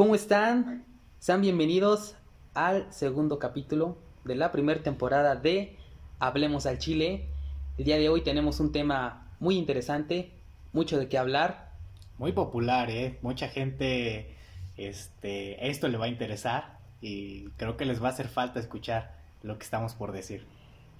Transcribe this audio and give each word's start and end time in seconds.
¿cómo 0.00 0.14
están? 0.14 0.86
Sean 1.18 1.42
bienvenidos 1.42 2.14
al 2.54 2.90
segundo 2.90 3.38
capítulo 3.38 3.98
de 4.24 4.34
la 4.34 4.50
primera 4.50 4.82
temporada 4.82 5.36
de 5.36 5.76
Hablemos 6.18 6.64
al 6.64 6.78
Chile. 6.78 7.28
El 7.76 7.84
día 7.84 7.98
de 7.98 8.08
hoy 8.08 8.22
tenemos 8.22 8.60
un 8.60 8.72
tema 8.72 9.30
muy 9.40 9.58
interesante, 9.58 10.30
mucho 10.72 10.98
de 10.98 11.10
qué 11.10 11.18
hablar. 11.18 11.72
Muy 12.16 12.32
popular, 12.32 12.88
¿eh? 12.88 13.18
Mucha 13.20 13.48
gente, 13.48 14.34
este, 14.78 15.68
esto 15.68 15.86
le 15.88 15.98
va 15.98 16.06
a 16.06 16.08
interesar 16.08 16.78
y 17.02 17.50
creo 17.58 17.76
que 17.76 17.84
les 17.84 18.02
va 18.02 18.06
a 18.06 18.12
hacer 18.12 18.28
falta 18.28 18.58
escuchar 18.58 19.14
lo 19.42 19.58
que 19.58 19.64
estamos 19.64 19.92
por 19.92 20.12
decir. 20.12 20.46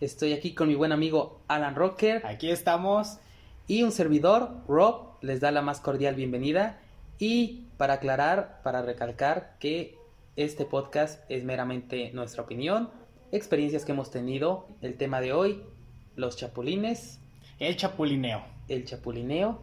Estoy 0.03 0.35
aquí 0.35 0.53
con 0.53 0.69
mi 0.69 0.75
buen 0.75 0.93
amigo 0.93 1.41
Alan 1.49 1.75
Rocker. 1.75 2.27
Aquí 2.27 2.51
estamos. 2.51 3.17
Y 3.67 3.83
un 3.83 3.93
servidor, 3.93 4.59
Rob, 4.69 5.15
les 5.23 5.41
da 5.41 5.53
la 5.53 5.63
más 5.63 5.81
cordial 5.81 6.17
bienvenida. 6.17 6.79
Y 7.19 7.65
para 7.81 7.95
aclarar, 7.95 8.61
para 8.63 8.83
recalcar 8.83 9.57
que 9.59 9.97
este 10.37 10.67
podcast 10.67 11.25
es 11.31 11.45
meramente 11.45 12.11
nuestra 12.13 12.43
opinión, 12.43 12.91
experiencias 13.33 13.87
que 13.87 13.93
hemos 13.93 14.11
tenido. 14.11 14.69
El 14.83 14.99
tema 14.99 15.23
de 15.23 15.33
hoy, 15.33 15.63
los 16.15 16.37
chapulines. 16.37 17.21
El 17.59 17.79
chapulineo. 17.79 18.45
El 18.69 18.85
chapulineo. 18.85 19.63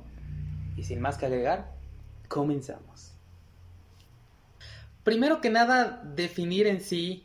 Y 0.76 0.82
sin 0.82 1.00
más 1.00 1.20
que 1.20 1.28
agregar, 1.28 1.76
comenzamos. 2.28 3.12
Primero 5.04 5.40
que 5.40 5.52
nada, 5.52 6.02
definir 6.04 6.66
en 6.66 6.82
sí, 6.82 7.24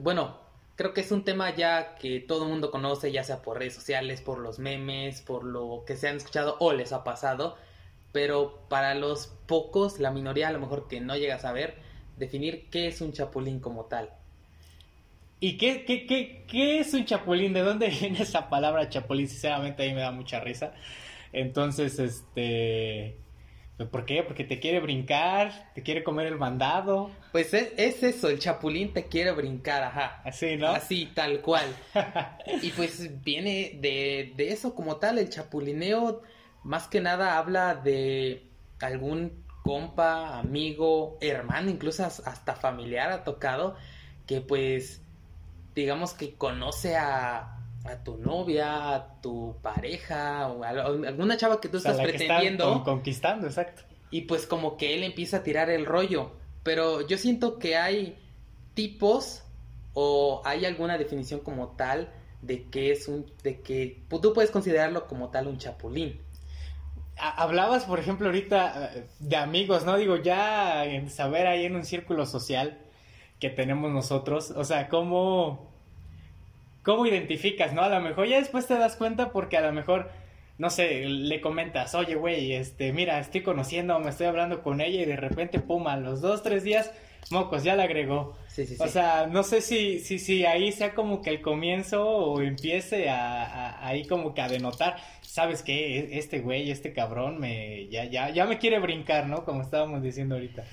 bueno, 0.00 0.40
creo 0.74 0.94
que 0.94 1.02
es 1.02 1.12
un 1.12 1.22
tema 1.22 1.54
ya 1.54 1.94
que 1.94 2.18
todo 2.18 2.42
el 2.42 2.50
mundo 2.50 2.72
conoce, 2.72 3.12
ya 3.12 3.22
sea 3.22 3.40
por 3.40 3.60
redes 3.60 3.76
sociales, 3.76 4.20
por 4.20 4.40
los 4.40 4.58
memes, 4.58 5.20
por 5.20 5.44
lo 5.44 5.84
que 5.86 5.96
se 5.96 6.08
han 6.08 6.16
escuchado 6.16 6.56
o 6.58 6.72
les 6.72 6.92
ha 6.92 7.04
pasado 7.04 7.56
pero 8.14 8.60
para 8.68 8.94
los 8.94 9.26
pocos, 9.48 9.98
la 9.98 10.12
minoría 10.12 10.46
a 10.46 10.52
lo 10.52 10.60
mejor 10.60 10.86
que 10.86 11.00
no 11.00 11.16
llega 11.16 11.34
a 11.34 11.40
saber, 11.40 11.74
definir 12.16 12.66
qué 12.70 12.86
es 12.86 13.00
un 13.00 13.12
chapulín 13.12 13.58
como 13.58 13.86
tal. 13.86 14.08
¿Y 15.40 15.56
qué, 15.56 15.84
qué, 15.84 16.06
qué, 16.06 16.44
qué 16.46 16.78
es 16.78 16.94
un 16.94 17.06
chapulín? 17.06 17.52
¿De 17.52 17.62
dónde 17.62 17.88
viene 18.00 18.22
esa 18.22 18.48
palabra 18.48 18.88
chapulín? 18.88 19.26
Sinceramente 19.26 19.82
a 19.82 19.88
mí 19.88 19.94
me 19.94 20.02
da 20.02 20.12
mucha 20.12 20.38
risa. 20.38 20.72
Entonces, 21.32 21.98
este... 21.98 23.16
Pues, 23.76 23.88
¿Por 23.88 24.04
qué? 24.04 24.22
Porque 24.22 24.44
te 24.44 24.60
quiere 24.60 24.78
brincar, 24.78 25.72
te 25.74 25.82
quiere 25.82 26.04
comer 26.04 26.28
el 26.28 26.38
mandado. 26.38 27.10
Pues 27.32 27.52
es, 27.52 27.72
es, 27.76 28.00
eso, 28.04 28.28
el 28.28 28.38
chapulín 28.38 28.92
te 28.92 29.06
quiere 29.06 29.32
brincar, 29.32 29.82
ajá. 29.82 30.22
Así, 30.24 30.56
¿no? 30.56 30.68
Así, 30.68 31.10
tal 31.12 31.40
cual. 31.40 31.66
y 32.62 32.70
pues 32.70 33.24
viene 33.24 33.76
de, 33.80 34.32
de 34.36 34.52
eso 34.52 34.72
como 34.76 34.98
tal, 34.98 35.18
el 35.18 35.30
chapulineo 35.30 36.22
más 36.64 36.88
que 36.88 37.00
nada 37.00 37.38
habla 37.38 37.74
de 37.76 38.48
algún 38.80 39.44
compa, 39.62 40.38
amigo, 40.38 41.16
hermano, 41.20 41.70
incluso 41.70 42.04
hasta 42.04 42.54
familiar 42.54 43.10
ha 43.10 43.24
tocado, 43.24 43.76
que 44.26 44.40
pues 44.40 45.02
digamos 45.74 46.14
que 46.14 46.34
conoce 46.34 46.96
a, 46.96 47.58
a 47.84 47.96
tu 48.04 48.16
novia, 48.16 48.94
a 48.94 49.20
tu 49.20 49.56
pareja, 49.62 50.48
o 50.48 50.64
a, 50.64 50.68
alguna 50.68 51.36
chava 51.36 51.60
que 51.60 51.68
tú 51.68 51.78
estás 51.78 51.98
pretendiendo. 51.98 52.82
conquistando, 52.84 53.46
exacto. 53.46 53.82
Y 54.10 54.22
pues 54.22 54.46
como 54.46 54.76
que 54.76 54.94
él 54.94 55.02
empieza 55.02 55.38
a 55.38 55.42
tirar 55.42 55.70
el 55.70 55.86
rollo. 55.86 56.32
Pero 56.62 57.06
yo 57.06 57.18
siento 57.18 57.58
que 57.58 57.76
hay 57.76 58.16
tipos 58.74 59.42
o 59.92 60.42
hay 60.44 60.64
alguna 60.64 60.98
definición 60.98 61.40
como 61.40 61.68
tal 61.68 62.10
de 62.42 62.64
que 62.64 62.90
es 62.92 63.08
un, 63.08 63.26
de 63.42 63.60
que 63.60 64.02
tú 64.08 64.32
puedes 64.32 64.50
considerarlo 64.50 65.06
como 65.06 65.30
tal 65.30 65.46
un 65.46 65.58
chapulín 65.58 66.20
hablabas, 67.16 67.84
por 67.84 67.98
ejemplo, 67.98 68.26
ahorita 68.26 68.90
eh, 68.94 69.04
de 69.18 69.36
amigos, 69.36 69.84
¿no? 69.84 69.96
Digo, 69.96 70.16
ya 70.16 70.84
en 70.84 71.10
saber 71.10 71.46
ahí 71.46 71.64
en 71.64 71.76
un 71.76 71.84
círculo 71.84 72.26
social 72.26 72.78
que 73.40 73.50
tenemos 73.50 73.92
nosotros, 73.92 74.52
o 74.52 74.64
sea, 74.64 74.88
cómo, 74.88 75.70
cómo 76.82 77.06
identificas, 77.06 77.72
¿no? 77.72 77.82
A 77.82 77.88
lo 77.88 78.00
mejor 78.00 78.26
ya 78.26 78.38
después 78.38 78.66
te 78.66 78.78
das 78.78 78.96
cuenta 78.96 79.32
porque 79.32 79.56
a 79.56 79.60
lo 79.60 79.72
mejor, 79.72 80.10
no 80.58 80.70
sé, 80.70 81.04
le 81.04 81.40
comentas, 81.40 81.94
oye, 81.94 82.14
güey, 82.14 82.52
este, 82.52 82.92
mira, 82.92 83.18
estoy 83.18 83.42
conociendo, 83.42 83.98
me 84.00 84.10
estoy 84.10 84.26
hablando 84.26 84.62
con 84.62 84.80
ella 84.80 85.02
y 85.02 85.04
de 85.04 85.16
repente, 85.16 85.60
pum, 85.60 85.86
a 85.88 85.96
los 85.96 86.20
dos, 86.20 86.42
tres 86.42 86.64
días, 86.64 86.90
mocos, 87.30 87.64
ya 87.64 87.76
la 87.76 87.84
agregó. 87.84 88.36
Sí, 88.48 88.66
sí, 88.66 88.76
sí. 88.76 88.82
O 88.82 88.88
sea, 88.88 89.26
no 89.26 89.42
sé 89.42 89.60
si, 89.60 90.00
si, 90.00 90.18
si 90.18 90.44
ahí 90.44 90.72
sea 90.72 90.94
como 90.94 91.22
que 91.22 91.30
el 91.30 91.40
comienzo 91.42 92.06
o 92.06 92.40
empiece 92.40 93.10
a, 93.10 93.86
ahí 93.86 94.06
como 94.06 94.34
que 94.34 94.40
a 94.40 94.48
denotar, 94.48 94.96
¿sabes 95.22 95.62
qué? 95.62 95.98
E, 95.98 96.18
este 96.18 96.40
güey, 96.40 96.70
este 96.70 96.92
cabrón, 96.92 97.38
me, 97.38 97.88
ya, 97.88 98.04
ya, 98.04 98.30
ya 98.30 98.46
me 98.46 98.58
quiere 98.58 98.78
brincar, 98.78 99.26
¿no? 99.26 99.44
Como 99.44 99.62
estábamos 99.62 100.02
diciendo 100.02 100.36
ahorita. 100.36 100.64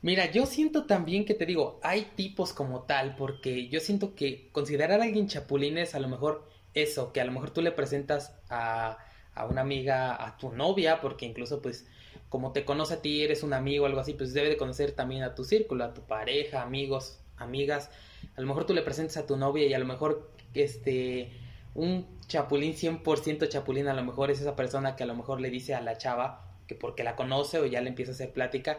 Mira, 0.00 0.30
yo 0.30 0.46
siento 0.46 0.86
también 0.86 1.24
que 1.24 1.34
te 1.34 1.44
digo, 1.44 1.80
hay 1.82 2.06
tipos 2.14 2.52
como 2.52 2.82
tal, 2.82 3.16
porque 3.16 3.68
yo 3.68 3.80
siento 3.80 4.14
que 4.14 4.48
considerar 4.52 5.00
a 5.00 5.04
alguien 5.04 5.26
chapulín 5.26 5.76
es 5.76 5.94
a 5.94 6.00
lo 6.00 6.08
mejor 6.08 6.48
eso, 6.74 7.12
que 7.12 7.20
a 7.20 7.24
lo 7.24 7.32
mejor 7.32 7.50
tú 7.50 7.62
le 7.62 7.72
presentas 7.72 8.38
a, 8.48 8.98
a 9.34 9.46
una 9.46 9.62
amiga, 9.62 10.24
a 10.24 10.36
tu 10.36 10.52
novia, 10.52 11.00
porque 11.00 11.26
incluso 11.26 11.60
pues 11.60 11.86
como 12.28 12.52
te 12.52 12.64
conoce 12.64 12.94
a 12.94 13.02
ti, 13.02 13.22
eres 13.22 13.42
un 13.42 13.52
amigo 13.52 13.84
o 13.84 13.86
algo 13.86 14.00
así, 14.00 14.12
pues 14.14 14.34
debe 14.34 14.48
de 14.48 14.56
conocer 14.56 14.92
también 14.92 15.22
a 15.22 15.34
tu 15.34 15.44
círculo, 15.44 15.84
a 15.84 15.94
tu 15.94 16.02
pareja, 16.02 16.62
amigos, 16.62 17.20
amigas. 17.36 17.90
A 18.36 18.40
lo 18.40 18.46
mejor 18.46 18.66
tú 18.66 18.74
le 18.74 18.82
presentas 18.82 19.16
a 19.16 19.26
tu 19.26 19.36
novia 19.36 19.66
y 19.66 19.74
a 19.74 19.78
lo 19.78 19.86
mejor 19.86 20.30
este 20.54 21.32
un 21.74 22.06
chapulín 22.26 22.74
100% 22.74 23.48
chapulín 23.48 23.88
a 23.88 23.94
lo 23.94 24.04
mejor 24.04 24.30
es 24.30 24.40
esa 24.40 24.56
persona 24.56 24.96
que 24.96 25.04
a 25.04 25.06
lo 25.06 25.14
mejor 25.14 25.40
le 25.40 25.50
dice 25.50 25.74
a 25.74 25.80
la 25.80 25.96
chava 25.96 26.48
que 26.66 26.74
porque 26.74 27.04
la 27.04 27.16
conoce 27.16 27.58
o 27.58 27.66
ya 27.66 27.80
le 27.80 27.88
empieza 27.88 28.12
a 28.12 28.14
hacer 28.14 28.32
plática, 28.32 28.78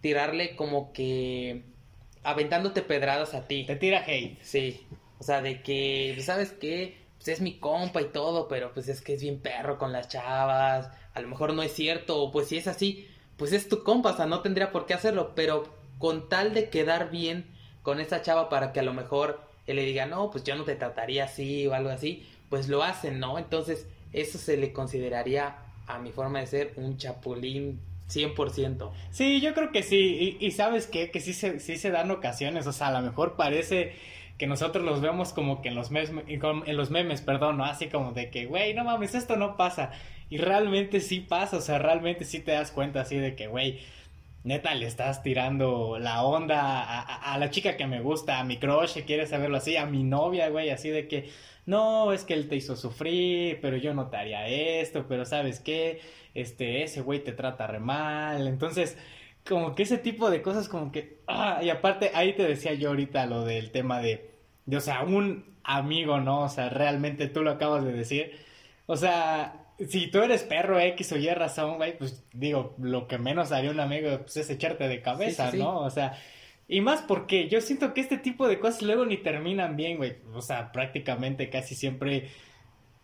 tirarle 0.00 0.56
como 0.56 0.92
que 0.92 1.62
aventándote 2.24 2.82
pedradas 2.82 3.34
a 3.34 3.46
ti. 3.46 3.64
Te 3.64 3.76
tira 3.76 4.04
hate. 4.06 4.38
Sí. 4.42 4.86
O 5.18 5.22
sea, 5.22 5.40
de 5.40 5.62
que, 5.62 6.12
pues, 6.14 6.26
¿sabes 6.26 6.52
qué? 6.52 6.98
Pues 7.16 7.28
es 7.28 7.40
mi 7.40 7.58
compa 7.58 8.02
y 8.02 8.06
todo, 8.06 8.48
pero 8.48 8.72
pues 8.74 8.88
es 8.88 9.00
que 9.00 9.14
es 9.14 9.22
bien 9.22 9.38
perro 9.38 9.78
con 9.78 9.92
las 9.92 10.08
chavas 10.08 10.90
a 11.14 11.20
lo 11.20 11.28
mejor 11.28 11.54
no 11.54 11.62
es 11.62 11.72
cierto, 11.72 12.20
o 12.20 12.32
pues 12.32 12.48
si 12.48 12.56
es 12.56 12.66
así, 12.66 13.08
pues 13.36 13.52
es 13.52 13.68
tu 13.68 13.82
compa, 13.82 14.12
o 14.12 14.16
sea, 14.16 14.26
no 14.26 14.40
tendría 14.40 14.72
por 14.72 14.86
qué 14.86 14.94
hacerlo, 14.94 15.32
pero 15.34 15.64
con 15.98 16.28
tal 16.28 16.54
de 16.54 16.68
quedar 16.68 17.10
bien 17.10 17.46
con 17.82 18.00
esa 18.00 18.22
chava 18.22 18.48
para 18.48 18.72
que 18.72 18.80
a 18.80 18.84
lo 18.84 18.92
mejor 18.92 19.40
él 19.66 19.76
le 19.76 19.84
diga, 19.84 20.06
no, 20.06 20.30
pues 20.30 20.44
yo 20.44 20.54
no 20.56 20.64
te 20.64 20.74
trataría 20.74 21.24
así 21.24 21.66
o 21.66 21.74
algo 21.74 21.90
así, 21.90 22.26
pues 22.48 22.68
lo 22.68 22.82
hacen, 22.82 23.18
¿no? 23.20 23.38
Entonces, 23.38 23.86
eso 24.12 24.38
se 24.38 24.56
le 24.56 24.72
consideraría, 24.72 25.56
a 25.86 25.98
mi 25.98 26.12
forma 26.12 26.40
de 26.40 26.46
ser, 26.46 26.72
un 26.76 26.96
chapulín 26.96 27.80
100%. 28.10 28.90
Sí, 29.10 29.40
yo 29.40 29.54
creo 29.54 29.72
que 29.72 29.82
sí, 29.82 30.36
y, 30.38 30.50
sabes 30.50 30.86
qué, 30.86 31.10
que 31.10 31.20
sí 31.20 31.32
se, 31.32 31.60
sí 31.60 31.76
se 31.76 31.90
dan 31.90 32.10
ocasiones, 32.10 32.66
o 32.66 32.72
sea, 32.72 32.88
a 32.88 32.92
lo 32.92 33.00
mejor 33.00 33.36
parece 33.36 33.94
que 34.38 34.46
nosotros 34.46 34.84
los 34.84 35.00
vemos 35.00 35.32
como 35.32 35.62
que 35.62 35.68
en 35.68 35.74
los 35.74 35.90
memes, 35.90 36.10
en 36.26 36.76
los 36.76 36.90
memes, 36.90 37.20
perdón, 37.20 37.58
¿no? 37.58 37.64
Así 37.64 37.88
como 37.88 38.12
de 38.12 38.30
que, 38.30 38.46
güey, 38.46 38.74
no 38.74 38.84
mames, 38.84 39.14
esto 39.14 39.36
no 39.36 39.56
pasa. 39.56 39.92
Y 40.32 40.38
realmente 40.38 41.00
sí 41.00 41.20
pasa, 41.20 41.58
o 41.58 41.60
sea, 41.60 41.78
realmente 41.78 42.24
sí 42.24 42.40
te 42.40 42.52
das 42.52 42.70
cuenta 42.72 43.02
así 43.02 43.18
de 43.18 43.36
que, 43.36 43.48
güey, 43.48 43.80
neta 44.44 44.74
le 44.74 44.86
estás 44.86 45.22
tirando 45.22 45.98
la 45.98 46.22
onda 46.24 47.02
a, 47.02 47.36
la 47.36 47.50
chica 47.50 47.76
que 47.76 47.86
me 47.86 48.00
gusta, 48.00 48.40
a 48.40 48.44
mi 48.44 48.56
crush, 48.58 48.98
quieres 49.04 49.28
saberlo 49.28 49.58
así, 49.58 49.76
a 49.76 49.84
mi 49.84 50.04
novia, 50.04 50.48
güey, 50.48 50.70
así 50.70 50.88
de 50.88 51.06
que, 51.06 51.28
no, 51.66 52.14
es 52.14 52.24
que 52.24 52.32
él 52.32 52.48
te 52.48 52.56
hizo 52.56 52.76
sufrir, 52.76 53.58
pero 53.60 53.76
yo 53.76 53.92
no 53.92 54.08
te 54.08 54.16
haría 54.16 54.48
esto, 54.48 55.04
pero 55.06 55.26
sabes 55.26 55.60
qué, 55.60 56.00
este, 56.32 56.82
ese 56.82 57.02
güey 57.02 57.22
te 57.22 57.32
trata 57.32 57.66
re 57.66 57.80
mal, 57.80 58.48
entonces, 58.48 58.96
como 59.46 59.74
que 59.74 59.82
ese 59.82 59.98
tipo 59.98 60.30
de 60.30 60.40
cosas 60.40 60.66
como 60.66 60.92
que, 60.92 61.18
ah, 61.26 61.60
y 61.62 61.68
aparte 61.68 62.10
ahí 62.14 62.32
te 62.32 62.44
decía 62.44 62.72
yo 62.72 62.88
ahorita 62.88 63.26
lo 63.26 63.44
del 63.44 63.70
tema 63.70 64.00
de, 64.00 64.30
de, 64.64 64.78
o 64.78 64.80
sea, 64.80 65.02
un 65.02 65.44
amigo, 65.62 66.20
¿no? 66.20 66.44
O 66.44 66.48
sea, 66.48 66.70
realmente 66.70 67.28
tú 67.28 67.42
lo 67.42 67.50
acabas 67.50 67.84
de 67.84 67.92
decir, 67.92 68.32
o 68.86 68.96
sea, 68.96 69.61
si 69.78 70.10
tú 70.10 70.20
eres 70.20 70.42
perro 70.42 70.78
X 70.78 71.12
o 71.12 71.16
Y 71.16 71.28
razón, 71.30 71.76
güey, 71.76 71.96
pues 71.96 72.24
digo, 72.32 72.74
lo 72.78 73.08
que 73.08 73.18
menos 73.18 73.52
haría 73.52 73.70
un 73.70 73.80
amigo 73.80 74.18
pues, 74.20 74.36
es 74.36 74.50
echarte 74.50 74.88
de 74.88 75.02
cabeza, 75.02 75.52
¿no? 75.52 75.80
O 75.80 75.90
sea, 75.90 76.18
y 76.68 76.80
más 76.80 77.02
porque 77.02 77.48
yo 77.48 77.60
siento 77.60 77.92
que 77.92 78.00
este 78.00 78.18
tipo 78.18 78.48
de 78.48 78.58
cosas 78.58 78.82
luego 78.82 79.04
ni 79.04 79.18
terminan 79.18 79.76
bien, 79.76 79.96
güey. 79.96 80.16
O 80.34 80.40
sea, 80.40 80.72
prácticamente 80.72 81.50
casi 81.50 81.74
siempre, 81.74 82.30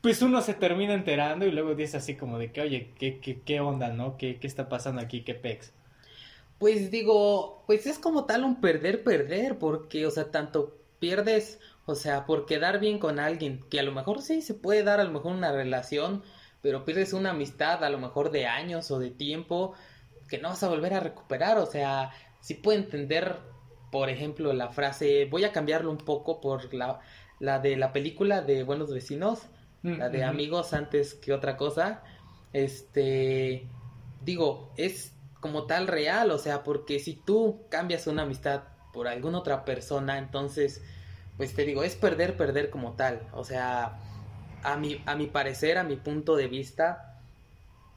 pues 0.00 0.22
uno 0.22 0.40
se 0.40 0.54
termina 0.54 0.94
enterando 0.94 1.46
y 1.46 1.50
luego 1.50 1.74
dice 1.74 1.96
así 1.96 2.16
como 2.16 2.38
de 2.38 2.52
que, 2.52 2.60
oye, 2.60 2.92
¿qué, 2.98 3.18
qué, 3.18 3.40
qué 3.40 3.60
onda, 3.60 3.88
no? 3.88 4.16
¿Qué, 4.16 4.38
¿Qué 4.38 4.46
está 4.46 4.68
pasando 4.68 5.00
aquí? 5.00 5.22
¿Qué 5.22 5.34
pex? 5.34 5.72
Pues 6.58 6.90
digo, 6.90 7.62
pues 7.66 7.86
es 7.86 7.98
como 7.98 8.24
tal 8.24 8.44
un 8.44 8.60
perder-perder, 8.60 9.58
porque, 9.58 10.06
o 10.06 10.10
sea, 10.10 10.30
tanto 10.30 10.76
pierdes, 10.98 11.60
o 11.86 11.94
sea, 11.94 12.26
por 12.26 12.46
quedar 12.46 12.80
bien 12.80 12.98
con 12.98 13.18
alguien, 13.18 13.60
que 13.70 13.80
a 13.80 13.84
lo 13.84 13.92
mejor 13.92 14.22
sí 14.22 14.42
se 14.42 14.54
puede 14.54 14.82
dar 14.82 14.98
a 14.98 15.04
lo 15.04 15.12
mejor 15.12 15.32
una 15.32 15.52
relación, 15.52 16.22
pero 16.62 16.84
pierdes 16.84 17.12
una 17.12 17.30
amistad 17.30 17.84
a 17.84 17.90
lo 17.90 17.98
mejor 17.98 18.30
de 18.30 18.46
años 18.46 18.90
o 18.90 18.98
de 18.98 19.10
tiempo 19.10 19.74
que 20.28 20.38
no 20.38 20.50
vas 20.50 20.62
a 20.62 20.68
volver 20.68 20.94
a 20.94 21.00
recuperar. 21.00 21.58
O 21.58 21.66
sea, 21.66 22.10
si 22.40 22.54
puedo 22.54 22.78
entender, 22.78 23.36
por 23.90 24.10
ejemplo, 24.10 24.52
la 24.52 24.68
frase, 24.68 25.26
voy 25.26 25.44
a 25.44 25.52
cambiarlo 25.52 25.90
un 25.90 25.98
poco 25.98 26.40
por 26.40 26.72
la, 26.74 27.00
la 27.40 27.58
de 27.58 27.76
la 27.76 27.92
película 27.92 28.42
de 28.42 28.62
Buenos 28.62 28.92
Vecinos, 28.92 29.40
la 29.82 30.08
de 30.08 30.24
amigos 30.24 30.72
antes 30.72 31.14
que 31.14 31.32
otra 31.32 31.56
cosa. 31.56 32.02
Este, 32.52 33.68
digo, 34.24 34.72
es 34.76 35.12
como 35.40 35.66
tal 35.66 35.86
real, 35.86 36.30
o 36.30 36.38
sea, 36.38 36.64
porque 36.64 36.98
si 36.98 37.14
tú 37.14 37.62
cambias 37.68 38.06
una 38.06 38.22
amistad 38.22 38.64
por 38.92 39.06
alguna 39.06 39.38
otra 39.38 39.64
persona, 39.64 40.18
entonces, 40.18 40.82
pues 41.36 41.54
te 41.54 41.64
digo, 41.64 41.84
es 41.84 41.94
perder, 41.94 42.36
perder 42.36 42.70
como 42.70 42.94
tal, 42.94 43.28
o 43.32 43.44
sea, 43.44 43.98
a 44.62 44.76
mi, 44.76 45.02
a 45.06 45.14
mi 45.14 45.26
parecer, 45.26 45.78
a 45.78 45.84
mi 45.84 45.96
punto 45.96 46.36
de 46.36 46.48
vista, 46.48 47.20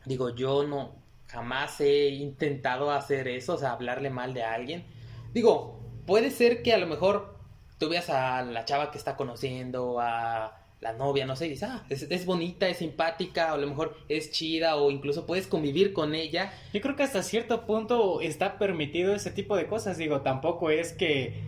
digo, 0.06 0.30
yo 0.36 0.63
no, 0.66 0.96
jamás 1.28 1.80
he 1.81 2.10
intentado 2.10 2.92
hacer 2.92 3.28
eso, 3.28 3.56
o 3.56 3.58
sea, 3.58 3.72
hablarle 3.72 4.10
mal 4.10 4.34
de 4.34 4.44
alguien, 4.44 4.86
digo, 5.34 5.80
puede 6.06 6.31
ser 6.31 6.63
que 6.63 6.74
a 6.74 6.78
lo 6.78 6.88
mejor 6.88 7.38
tú 7.78 7.90
veas 7.90 8.10
a 8.10 8.44
la 8.44 8.66
chava 8.66 8.92
que 8.92 8.98
está 8.98 9.16
conociendo, 9.16 10.00
a 10.00 10.58
la 10.81 10.94
novia, 10.94 11.25
no 11.25 11.36
sé, 11.36 11.46
y 11.46 11.50
dices, 11.50 11.69
ah, 11.69 11.86
es, 11.90 12.25
bonita, 12.25 12.68
es 12.68 12.78
simpática, 12.78 13.52
o 13.52 13.56
a 13.56 13.57
lo 13.57 13.68
mejor 13.68 13.96
es 14.10 14.31
chida, 14.31 14.75
o 14.75 14.90
incluso 14.90 15.28
puedes 15.28 15.46
convivir 15.46 15.94
con 15.94 16.16
ella. 16.16 16.52
Yo 16.74 16.81
creo 16.81 16.96
que 16.96 17.04
hasta 17.04 17.22
cierto 17.22 17.68
punto 17.68 18.19
está 18.19 18.57
permitido 18.57 19.14
ese 19.14 19.31
tipo 19.31 19.56
de 19.56 19.68
cosas, 19.68 19.98
digo, 19.98 20.22
tampoco 20.22 20.72
es 20.72 20.94
que, 20.94 21.40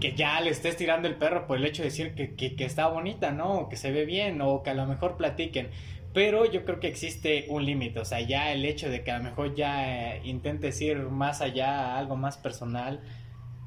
que 0.00 0.14
ya 0.14 0.40
le 0.40 0.50
estés 0.50 0.76
tirando 0.76 1.06
el 1.08 1.16
perro 1.16 1.46
por 1.46 1.58
el 1.58 1.64
hecho 1.64 1.82
de 1.82 1.90
decir 1.90 2.14
que, 2.14 2.34
que, 2.34 2.64
está 2.64 2.88
bonita, 2.88 3.30
¿no? 3.30 3.52
O 3.52 3.68
que 3.68 3.76
se 3.76 3.92
ve 3.92 4.04
bien, 4.04 4.40
o 4.40 4.62
que 4.62 4.70
a 4.70 4.74
lo 4.74 4.86
mejor 4.86 5.16
platiquen. 5.16 5.70
Pero 6.12 6.44
yo 6.44 6.64
creo 6.64 6.80
que 6.80 6.88
existe 6.88 7.46
un 7.48 7.64
límite, 7.64 8.00
o 8.00 8.04
sea, 8.04 8.20
ya 8.20 8.52
el 8.52 8.64
hecho 8.64 8.88
de 8.88 9.04
que 9.04 9.12
a 9.12 9.18
lo 9.18 9.24
mejor 9.24 9.54
ya 9.54 10.16
eh, 10.16 10.22
intentes 10.24 10.80
ir 10.80 10.98
más 10.98 11.40
allá, 11.40 11.96
algo 11.96 12.16
más 12.16 12.36
personal, 12.36 13.00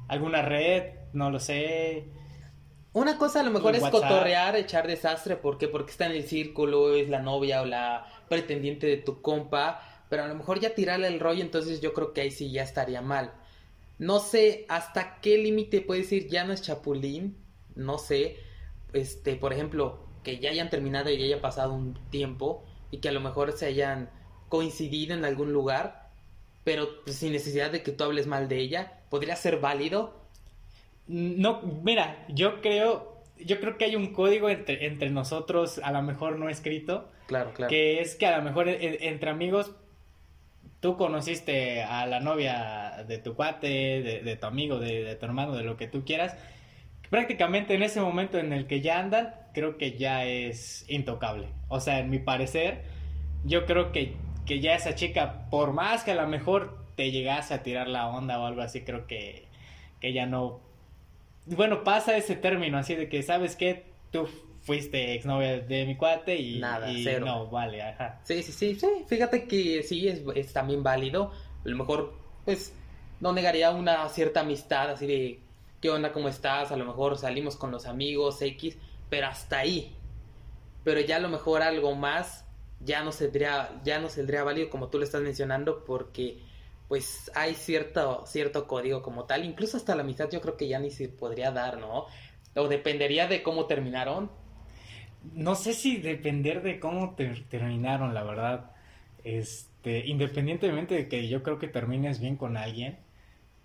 alguna 0.08 0.42
red, 0.42 0.92
no 1.14 1.30
lo 1.30 1.40
sé, 1.40 2.04
una 2.94 3.18
cosa 3.18 3.40
a 3.40 3.42
lo 3.42 3.50
mejor 3.50 3.74
es 3.74 3.82
cotorrear, 3.82 4.54
echar 4.54 4.86
desastre, 4.86 5.34
¿por 5.34 5.58
qué? 5.58 5.66
Porque 5.66 5.90
está 5.90 6.06
en 6.06 6.12
el 6.12 6.22
círculo, 6.22 6.94
es 6.94 7.08
la 7.08 7.18
novia 7.18 7.62
o 7.62 7.66
la 7.66 8.06
pretendiente 8.28 8.86
de 8.86 8.98
tu 8.98 9.20
compa, 9.20 9.80
pero 10.08 10.22
a 10.22 10.28
lo 10.28 10.36
mejor 10.36 10.60
ya 10.60 10.76
tirarle 10.76 11.08
el 11.08 11.18
rollo, 11.18 11.42
entonces 11.42 11.80
yo 11.80 11.92
creo 11.92 12.12
que 12.12 12.20
ahí 12.20 12.30
sí 12.30 12.52
ya 12.52 12.62
estaría 12.62 13.02
mal. 13.02 13.32
No 13.98 14.18
sé 14.18 14.66
hasta 14.68 15.20
qué 15.20 15.38
límite 15.38 15.80
puede 15.80 16.00
decir 16.00 16.28
ya 16.28 16.44
no 16.44 16.52
es 16.52 16.62
chapulín, 16.62 17.36
no 17.74 17.98
sé, 17.98 18.36
este, 18.92 19.36
por 19.36 19.52
ejemplo, 19.52 20.06
que 20.22 20.38
ya 20.38 20.50
hayan 20.50 20.70
terminado 20.70 21.10
y 21.10 21.18
ya 21.18 21.24
haya 21.24 21.40
pasado 21.40 21.74
un 21.74 21.94
tiempo 22.10 22.64
y 22.90 22.98
que 22.98 23.08
a 23.08 23.12
lo 23.12 23.20
mejor 23.20 23.52
se 23.52 23.66
hayan 23.66 24.10
coincidido 24.48 25.14
en 25.14 25.24
algún 25.24 25.52
lugar, 25.52 26.10
pero 26.64 27.02
pues, 27.04 27.16
sin 27.16 27.32
necesidad 27.32 27.70
de 27.70 27.82
que 27.82 27.92
tú 27.92 28.04
hables 28.04 28.26
mal 28.26 28.48
de 28.48 28.58
ella, 28.58 29.00
podría 29.10 29.36
ser 29.36 29.60
válido, 29.60 30.24
no, 31.06 31.60
mira, 31.82 32.24
yo 32.28 32.60
creo, 32.62 33.22
yo 33.38 33.60
creo 33.60 33.76
que 33.76 33.84
hay 33.84 33.96
un 33.96 34.12
código 34.12 34.48
entre, 34.48 34.86
entre 34.86 35.10
nosotros, 35.10 35.78
a 35.82 35.92
lo 35.92 36.02
mejor 36.02 36.38
no 36.38 36.48
escrito. 36.48 37.10
Claro, 37.26 37.52
claro. 37.52 37.68
Que 37.68 38.00
es 38.00 38.16
que 38.16 38.26
a 38.26 38.38
lo 38.38 38.42
mejor 38.42 38.68
entre 38.68 39.30
amigos, 39.30 39.72
tú 40.84 40.98
conociste 40.98 41.82
a 41.82 42.04
la 42.04 42.20
novia 42.20 43.06
de 43.08 43.16
tu 43.16 43.34
cuate, 43.34 44.02
de, 44.22 44.36
tu 44.36 44.46
amigo, 44.46 44.78
de, 44.78 45.16
tu 45.16 45.24
hermano, 45.24 45.56
de 45.56 45.64
lo 45.64 45.78
que 45.78 45.88
tú 45.88 46.04
quieras. 46.04 46.36
Prácticamente 47.08 47.72
en 47.72 47.82
ese 47.82 48.02
momento 48.02 48.36
en 48.36 48.52
el 48.52 48.66
que 48.66 48.82
ya 48.82 48.98
andan, 48.98 49.34
creo 49.54 49.78
que 49.78 49.96
ya 49.96 50.26
es 50.26 50.84
intocable. 50.90 51.48
O 51.68 51.80
sea, 51.80 52.00
en 52.00 52.10
mi 52.10 52.18
parecer, 52.18 52.82
yo 53.46 53.64
creo 53.64 53.92
que, 53.92 54.14
que 54.44 54.60
ya 54.60 54.74
esa 54.74 54.94
chica, 54.94 55.48
por 55.48 55.72
más 55.72 56.04
que 56.04 56.10
a 56.10 56.16
lo 56.16 56.26
mejor 56.26 56.76
te 56.96 57.10
llegase 57.10 57.54
a 57.54 57.62
tirar 57.62 57.88
la 57.88 58.06
onda 58.08 58.38
o 58.38 58.44
algo 58.44 58.60
así, 58.60 58.82
creo 58.82 59.06
que, 59.06 59.46
que 60.02 60.12
ya 60.12 60.26
no 60.26 60.60
bueno, 61.46 61.82
pasa 61.82 62.14
ese 62.14 62.36
término 62.36 62.76
así 62.76 62.94
de 62.94 63.08
que, 63.08 63.22
¿sabes 63.22 63.56
qué? 63.56 63.86
Tú 64.10 64.28
fuiste 64.64 65.14
exnovia 65.14 65.60
de 65.60 65.86
mi 65.86 65.96
cuate 65.96 66.36
y, 66.36 66.58
Nada, 66.58 66.88
cero. 67.02 67.26
no, 67.26 67.46
vale, 67.48 67.82
ajá. 67.82 68.20
Sí, 68.24 68.42
sí, 68.42 68.52
sí, 68.52 68.74
sí, 68.74 68.88
fíjate 69.06 69.46
que 69.46 69.82
sí, 69.82 70.08
es, 70.08 70.22
es 70.34 70.52
también 70.52 70.82
válido. 70.82 71.32
A 71.64 71.68
lo 71.68 71.76
mejor, 71.76 72.14
pues, 72.44 72.74
no 73.20 73.32
negaría 73.32 73.70
una 73.70 74.08
cierta 74.08 74.40
amistad 74.40 74.90
así 74.90 75.06
de, 75.06 75.40
¿qué 75.80 75.90
onda, 75.90 76.12
cómo 76.12 76.28
estás? 76.28 76.72
A 76.72 76.76
lo 76.76 76.84
mejor 76.84 77.18
salimos 77.18 77.56
con 77.56 77.70
los 77.70 77.86
amigos 77.86 78.40
X, 78.42 78.76
pero 79.10 79.26
hasta 79.26 79.58
ahí. 79.58 79.94
Pero 80.82 81.00
ya 81.00 81.16
a 81.16 81.20
lo 81.20 81.28
mejor 81.28 81.62
algo 81.62 81.94
más 81.94 82.44
ya 82.80 83.02
no 83.02 83.12
saldría, 83.12 83.80
ya 83.84 83.98
no 83.98 84.08
saldría 84.08 84.44
válido 84.44 84.68
como 84.70 84.88
tú 84.88 84.98
lo 84.98 85.04
estás 85.04 85.22
mencionando 85.22 85.84
porque 85.84 86.38
pues 86.88 87.30
hay 87.34 87.54
cierto, 87.54 88.24
cierto 88.26 88.66
código 88.66 89.02
como 89.02 89.24
tal. 89.24 89.44
Incluso 89.44 89.76
hasta 89.76 89.94
la 89.94 90.02
amistad 90.02 90.28
yo 90.30 90.40
creo 90.40 90.56
que 90.56 90.68
ya 90.68 90.78
ni 90.78 90.90
se 90.90 91.08
podría 91.08 91.50
dar, 91.50 91.78
¿no? 91.78 92.06
O 92.54 92.68
dependería 92.68 93.26
de 93.26 93.42
cómo 93.42 93.66
terminaron. 93.66 94.30
No 95.32 95.54
sé 95.54 95.72
si 95.74 95.96
depender 95.96 96.62
de 96.62 96.80
cómo 96.80 97.16
terminaron, 97.48 98.14
la 98.14 98.22
verdad. 98.24 98.72
Este, 99.24 100.06
independientemente 100.06 100.94
de 100.94 101.08
que 101.08 101.28
yo 101.28 101.42
creo 101.42 101.58
que 101.58 101.68
termines 101.68 102.20
bien 102.20 102.36
con 102.36 102.56
alguien, 102.56 102.98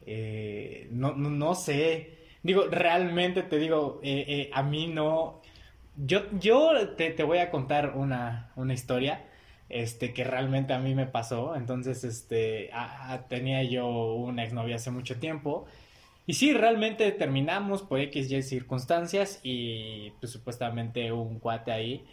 eh, 0.06 0.88
no, 0.92 1.14
no, 1.16 1.56
sé. 1.56 2.18
Digo, 2.44 2.66
realmente 2.72 3.44
te 3.44 3.58
digo, 3.58 4.00
eh, 4.04 4.26
eh, 4.28 4.50
a 4.54 4.64
mí 4.64 4.88
no. 4.88 5.42
Yo, 5.98 6.22
yo 6.40 6.90
te, 6.96 7.12
te 7.12 7.24
voy 7.24 7.40
a 7.40 7.52
contar 7.52 7.94
una, 7.96 8.52
una 8.56 8.74
historia 8.74 9.26
este, 9.70 10.14
que 10.14 10.24
realmente 10.24 10.74
a 10.74 10.80
mí 10.80 10.96
me 10.96 11.06
pasó. 11.06 11.56
Entonces, 11.56 12.04
este, 12.04 12.72
tenía 13.30 13.64
yo 13.64 13.88
una 13.88 14.44
exnovia 14.44 14.78
hace 14.78 14.92
mucho 14.92 15.20
tiempo. 15.20 15.66
Y 16.30 16.34
sí, 16.36 16.54
realmente 16.54 17.12
terminamos 17.12 17.82
por 17.82 18.00
X, 18.02 18.32
Y 18.32 18.44
circunstancias 18.44 19.40
y 19.42 20.12
pues 20.20 20.32
supuestamente 20.32 21.12
un 21.12 21.40
cuate 21.40 21.72
ahí, 21.72 22.06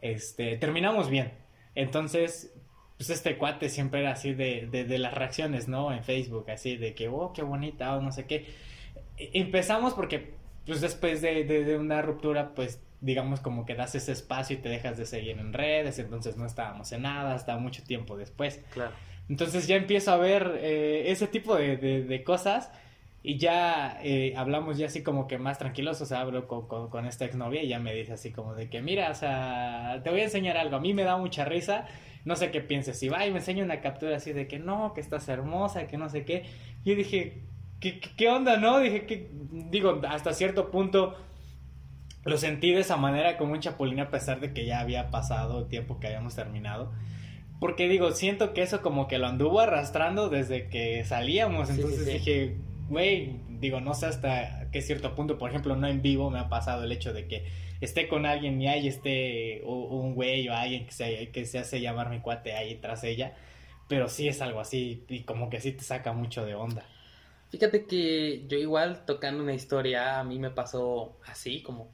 este, 0.00 0.56
terminamos 0.56 1.10
bien. 1.10 1.32
Entonces, 1.74 2.54
pues 2.96 3.10
este 3.10 3.36
cuate 3.36 3.68
siempre 3.68 4.02
era 4.02 4.12
así 4.12 4.34
de, 4.34 4.68
de, 4.70 4.98
las 4.98 5.14
reacciones, 5.14 5.66
¿no? 5.66 5.92
En 5.92 6.04
Facebook, 6.04 6.48
así 6.48 6.76
de 6.76 6.94
que, 6.94 7.08
oh, 7.08 7.32
qué 7.32 7.42
bonita 7.42 7.96
o 7.96 8.00
no 8.00 8.12
sé 8.12 8.26
qué. 8.26 8.46
E, 9.16 9.30
empezamos 9.34 9.94
porque, 9.94 10.34
pues 10.64 10.80
después 10.80 11.20
de, 11.20 11.42
de 11.42 11.76
una 11.76 12.02
ruptura, 12.02 12.54
pues 12.54 12.80
digamos 13.00 13.40
como 13.40 13.66
que 13.66 13.74
das 13.74 13.96
ese 13.96 14.12
espacio 14.12 14.58
y 14.58 14.60
te 14.60 14.68
dejas 14.68 14.96
de 14.96 15.06
seguir 15.06 15.40
en 15.40 15.52
redes, 15.52 15.98
entonces 15.98 16.36
no 16.36 16.46
estábamos 16.46 16.92
en 16.92 17.02
nada 17.02 17.34
hasta 17.34 17.58
mucho 17.58 17.82
tiempo 17.82 18.16
después. 18.16 18.60
Claro. 18.70 18.92
Entonces 19.28 19.66
ya 19.66 19.74
empiezo 19.74 20.12
a 20.12 20.18
ver 20.18 20.60
eh, 20.62 21.10
ese 21.10 21.26
tipo 21.26 21.56
de, 21.56 21.76
de, 21.76 22.22
cosas 22.22 22.70
y 23.22 23.38
ya 23.38 23.98
eh, 24.02 24.34
hablamos 24.36 24.78
ya 24.78 24.86
así 24.86 25.02
como 25.02 25.26
que 25.26 25.38
más 25.38 25.58
tranquilos, 25.58 26.00
o 26.00 26.06
sea, 26.06 26.20
hablo 26.20 26.46
con, 26.46 26.66
con, 26.88 27.06
esta 27.06 27.24
exnovia 27.24 27.62
y 27.62 27.68
ya 27.68 27.80
me 27.80 27.92
dice 27.92 28.12
así 28.12 28.30
como 28.30 28.54
de 28.54 28.70
que 28.70 28.82
mira, 28.82 29.10
o 29.10 29.14
sea, 29.14 30.00
te 30.04 30.10
voy 30.10 30.20
a 30.20 30.24
enseñar 30.24 30.56
algo, 30.56 30.76
a 30.76 30.80
mí 30.80 30.94
me 30.94 31.02
da 31.02 31.16
mucha 31.16 31.44
risa, 31.44 31.86
no 32.24 32.36
sé 32.36 32.50
qué 32.50 32.60
pienses, 32.60 32.98
si 32.98 33.08
va 33.08 33.26
y 33.26 33.30
me 33.30 33.38
enseña 33.38 33.64
una 33.64 33.80
captura 33.80 34.16
así 34.16 34.32
de 34.32 34.46
que 34.46 34.58
no, 34.58 34.94
que 34.94 35.00
estás 35.00 35.28
hermosa, 35.28 35.86
que 35.86 35.96
no 35.96 36.08
sé 36.08 36.24
qué, 36.24 36.44
yo 36.84 36.94
dije, 36.94 37.42
¿qué, 37.80 38.00
qué 38.00 38.28
onda, 38.28 38.58
no? 38.58 38.78
Dije 38.78 39.06
que, 39.06 39.30
digo, 39.70 40.00
hasta 40.08 40.32
cierto 40.32 40.70
punto 40.70 41.16
lo 42.26 42.38
sentí 42.38 42.72
de 42.72 42.80
esa 42.80 42.96
manera 42.96 43.38
como 43.38 43.52
un 43.52 43.60
chapulín 43.60 44.00
a 44.00 44.10
pesar 44.10 44.40
de 44.40 44.52
que 44.52 44.66
ya 44.66 44.80
había 44.80 45.10
pasado 45.10 45.60
el 45.60 45.68
tiempo 45.68 46.00
que 46.00 46.08
habíamos 46.08 46.34
terminado. 46.34 46.92
Porque 47.60 47.88
digo, 47.88 48.10
siento 48.10 48.52
que 48.52 48.62
eso 48.62 48.82
como 48.82 49.06
que 49.06 49.18
lo 49.18 49.28
anduvo 49.28 49.60
arrastrando 49.60 50.28
desde 50.28 50.68
que 50.68 51.04
salíamos. 51.04 51.70
Entonces 51.70 52.04
dije, 52.04 52.56
güey, 52.88 53.40
digo, 53.48 53.80
no 53.80 53.94
sé 53.94 54.06
hasta 54.06 54.70
qué 54.70 54.82
cierto 54.82 55.14
punto, 55.14 55.38
por 55.38 55.50
ejemplo, 55.50 55.76
no 55.76 55.86
en 55.86 56.02
vivo 56.02 56.30
me 56.30 56.38
ha 56.38 56.48
pasado 56.48 56.84
el 56.84 56.92
hecho 56.92 57.12
de 57.12 57.26
que 57.26 57.44
esté 57.80 58.08
con 58.08 58.26
alguien 58.26 58.60
y 58.60 58.68
ahí 58.68 58.88
esté 58.88 59.62
un 59.64 60.14
güey 60.14 60.48
o 60.48 60.54
alguien 60.54 60.86
que 60.86 60.92
se, 60.92 61.30
que 61.30 61.44
se 61.46 61.58
hace 61.58 61.80
llamar 61.80 62.10
mi 62.10 62.20
cuate 62.20 62.54
ahí 62.54 62.76
tras 62.76 63.04
ella. 63.04 63.34
Pero 63.88 64.08
sí 64.08 64.26
es 64.26 64.40
algo 64.40 64.60
así 64.60 65.04
y 65.08 65.22
como 65.22 65.48
que 65.48 65.60
sí 65.60 65.72
te 65.72 65.84
saca 65.84 66.12
mucho 66.12 66.44
de 66.44 66.54
onda. 66.54 66.84
Fíjate 67.50 67.86
que 67.86 68.44
yo 68.48 68.58
igual 68.58 69.04
tocando 69.06 69.42
una 69.42 69.54
historia, 69.54 70.18
a 70.18 70.24
mí 70.24 70.38
me 70.38 70.50
pasó 70.50 71.16
así, 71.26 71.62
como 71.62 71.88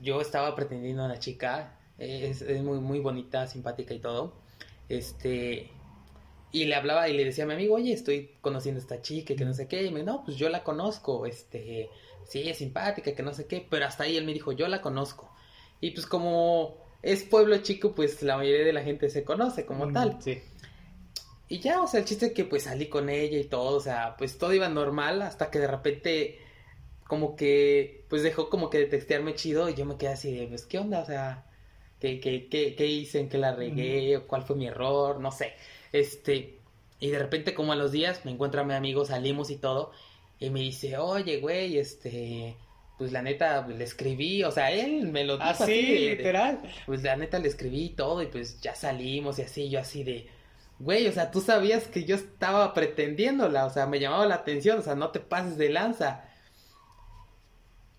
yo 0.00 0.20
estaba 0.20 0.54
pretendiendo 0.54 1.02
a 1.02 1.06
una 1.06 1.18
chica, 1.18 1.78
es, 1.98 2.42
es, 2.42 2.62
muy, 2.62 2.78
muy 2.80 2.98
bonita, 2.98 3.46
simpática 3.46 3.94
y 3.94 4.00
todo. 4.00 4.34
Este, 4.88 5.70
y 6.54 6.66
le 6.66 6.76
hablaba 6.76 7.08
y 7.08 7.14
le 7.14 7.24
decía 7.24 7.42
a 7.42 7.46
mi 7.48 7.54
amigo, 7.54 7.74
oye, 7.74 7.92
estoy 7.92 8.30
conociendo 8.40 8.78
a 8.78 8.82
esta 8.82 9.02
chica, 9.02 9.34
que 9.34 9.44
no 9.44 9.52
sé 9.52 9.66
qué. 9.66 9.82
Y 9.82 9.90
me 9.90 10.00
dijo, 10.00 10.12
no, 10.12 10.24
pues 10.24 10.36
yo 10.36 10.48
la 10.48 10.62
conozco, 10.62 11.26
este, 11.26 11.90
sí, 12.28 12.48
es 12.48 12.58
simpática, 12.58 13.12
que 13.12 13.22
no 13.24 13.34
sé 13.34 13.46
qué. 13.46 13.66
Pero 13.68 13.86
hasta 13.86 14.04
ahí 14.04 14.16
él 14.16 14.24
me 14.24 14.32
dijo, 14.32 14.52
yo 14.52 14.68
la 14.68 14.80
conozco. 14.80 15.28
Y 15.80 15.90
pues 15.90 16.06
como 16.06 16.76
es 17.02 17.24
pueblo 17.24 17.58
chico, 17.58 17.92
pues 17.96 18.22
la 18.22 18.36
mayoría 18.36 18.64
de 18.64 18.72
la 18.72 18.84
gente 18.84 19.10
se 19.10 19.24
conoce 19.24 19.66
como 19.66 19.92
tal. 19.92 20.16
Sí. 20.22 20.40
Y 21.48 21.58
ya, 21.58 21.82
o 21.82 21.88
sea, 21.88 21.98
el 21.98 22.06
chiste 22.06 22.26
es 22.26 22.32
que 22.32 22.44
pues 22.44 22.62
salí 22.62 22.86
con 22.86 23.08
ella 23.08 23.36
y 23.36 23.44
todo, 23.44 23.76
o 23.76 23.80
sea, 23.80 24.14
pues 24.16 24.38
todo 24.38 24.54
iba 24.54 24.68
normal 24.68 25.22
hasta 25.22 25.50
que 25.50 25.58
de 25.58 25.66
repente 25.66 26.38
como 27.08 27.34
que, 27.34 28.04
pues 28.08 28.22
dejó 28.22 28.48
como 28.48 28.70
que 28.70 28.78
de 28.78 28.86
textearme 28.86 29.34
chido 29.34 29.68
y 29.68 29.74
yo 29.74 29.86
me 29.86 29.96
quedé 29.96 30.10
así 30.10 30.32
de, 30.32 30.46
pues, 30.46 30.66
¿qué 30.66 30.78
onda? 30.78 31.00
O 31.00 31.04
sea, 31.04 31.46
¿qué, 31.98 32.20
qué, 32.20 32.48
qué, 32.48 32.76
qué 32.76 32.86
hice? 32.86 33.18
¿En 33.18 33.28
qué 33.28 33.38
la 33.38 33.56
regué? 33.56 34.22
¿Cuál 34.28 34.44
fue 34.44 34.54
mi 34.54 34.68
error? 34.68 35.18
No 35.18 35.32
sé. 35.32 35.52
Este, 35.94 36.58
y 36.98 37.10
de 37.10 37.20
repente 37.20 37.54
como 37.54 37.70
a 37.70 37.76
los 37.76 37.92
días 37.92 38.24
me 38.24 38.32
encuentra 38.32 38.62
a 38.62 38.64
mi 38.64 38.74
amigo, 38.74 39.04
salimos 39.04 39.48
y 39.50 39.56
todo, 39.58 39.92
y 40.40 40.50
me 40.50 40.58
dice, 40.58 40.98
oye, 40.98 41.38
güey, 41.38 41.78
este, 41.78 42.56
pues 42.98 43.12
la 43.12 43.22
neta 43.22 43.64
le 43.68 43.84
escribí, 43.84 44.42
o 44.42 44.50
sea, 44.50 44.72
él 44.72 45.06
me 45.06 45.22
lo 45.22 45.36
dijo 45.36 45.48
así, 45.48 46.08
literal. 46.08 46.58
pues 46.84 47.04
la 47.04 47.14
neta 47.14 47.38
le 47.38 47.46
escribí 47.46 47.90
todo 47.90 48.22
y 48.22 48.26
pues 48.26 48.60
ya 48.60 48.74
salimos 48.74 49.38
y 49.38 49.42
así, 49.42 49.70
yo 49.70 49.78
así 49.78 50.02
de, 50.02 50.26
güey, 50.80 51.06
o 51.06 51.12
sea, 51.12 51.30
tú 51.30 51.40
sabías 51.40 51.84
que 51.84 52.02
yo 52.02 52.16
estaba 52.16 52.74
pretendiéndola, 52.74 53.64
o 53.64 53.70
sea, 53.70 53.86
me 53.86 54.00
llamaba 54.00 54.26
la 54.26 54.34
atención, 54.34 54.80
o 54.80 54.82
sea, 54.82 54.96
no 54.96 55.10
te 55.10 55.20
pases 55.20 55.56
de 55.56 55.70
lanza. 55.70 56.24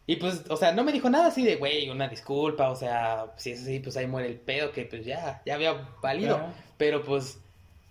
Y 0.05 0.17
pues, 0.17 0.43
o 0.49 0.57
sea, 0.57 0.73
no 0.73 0.83
me 0.83 0.91
dijo 0.91 1.09
nada 1.09 1.27
así 1.27 1.45
de, 1.45 1.55
güey, 1.55 1.89
una 1.89 2.09
disculpa, 2.09 2.69
o 2.71 2.75
sea, 2.75 3.31
si 3.37 3.51
es 3.51 3.61
así, 3.61 3.79
pues 3.79 3.95
ahí 3.95 4.05
muere 4.05 4.27
el 4.27 4.37
pedo, 4.37 4.73
que 4.73 4.83
pues 4.83 5.05
ya, 5.05 5.41
ya 5.45 5.55
había 5.55 5.95
valido. 6.01 6.41
Pero 6.77 7.01
pues, 7.01 7.39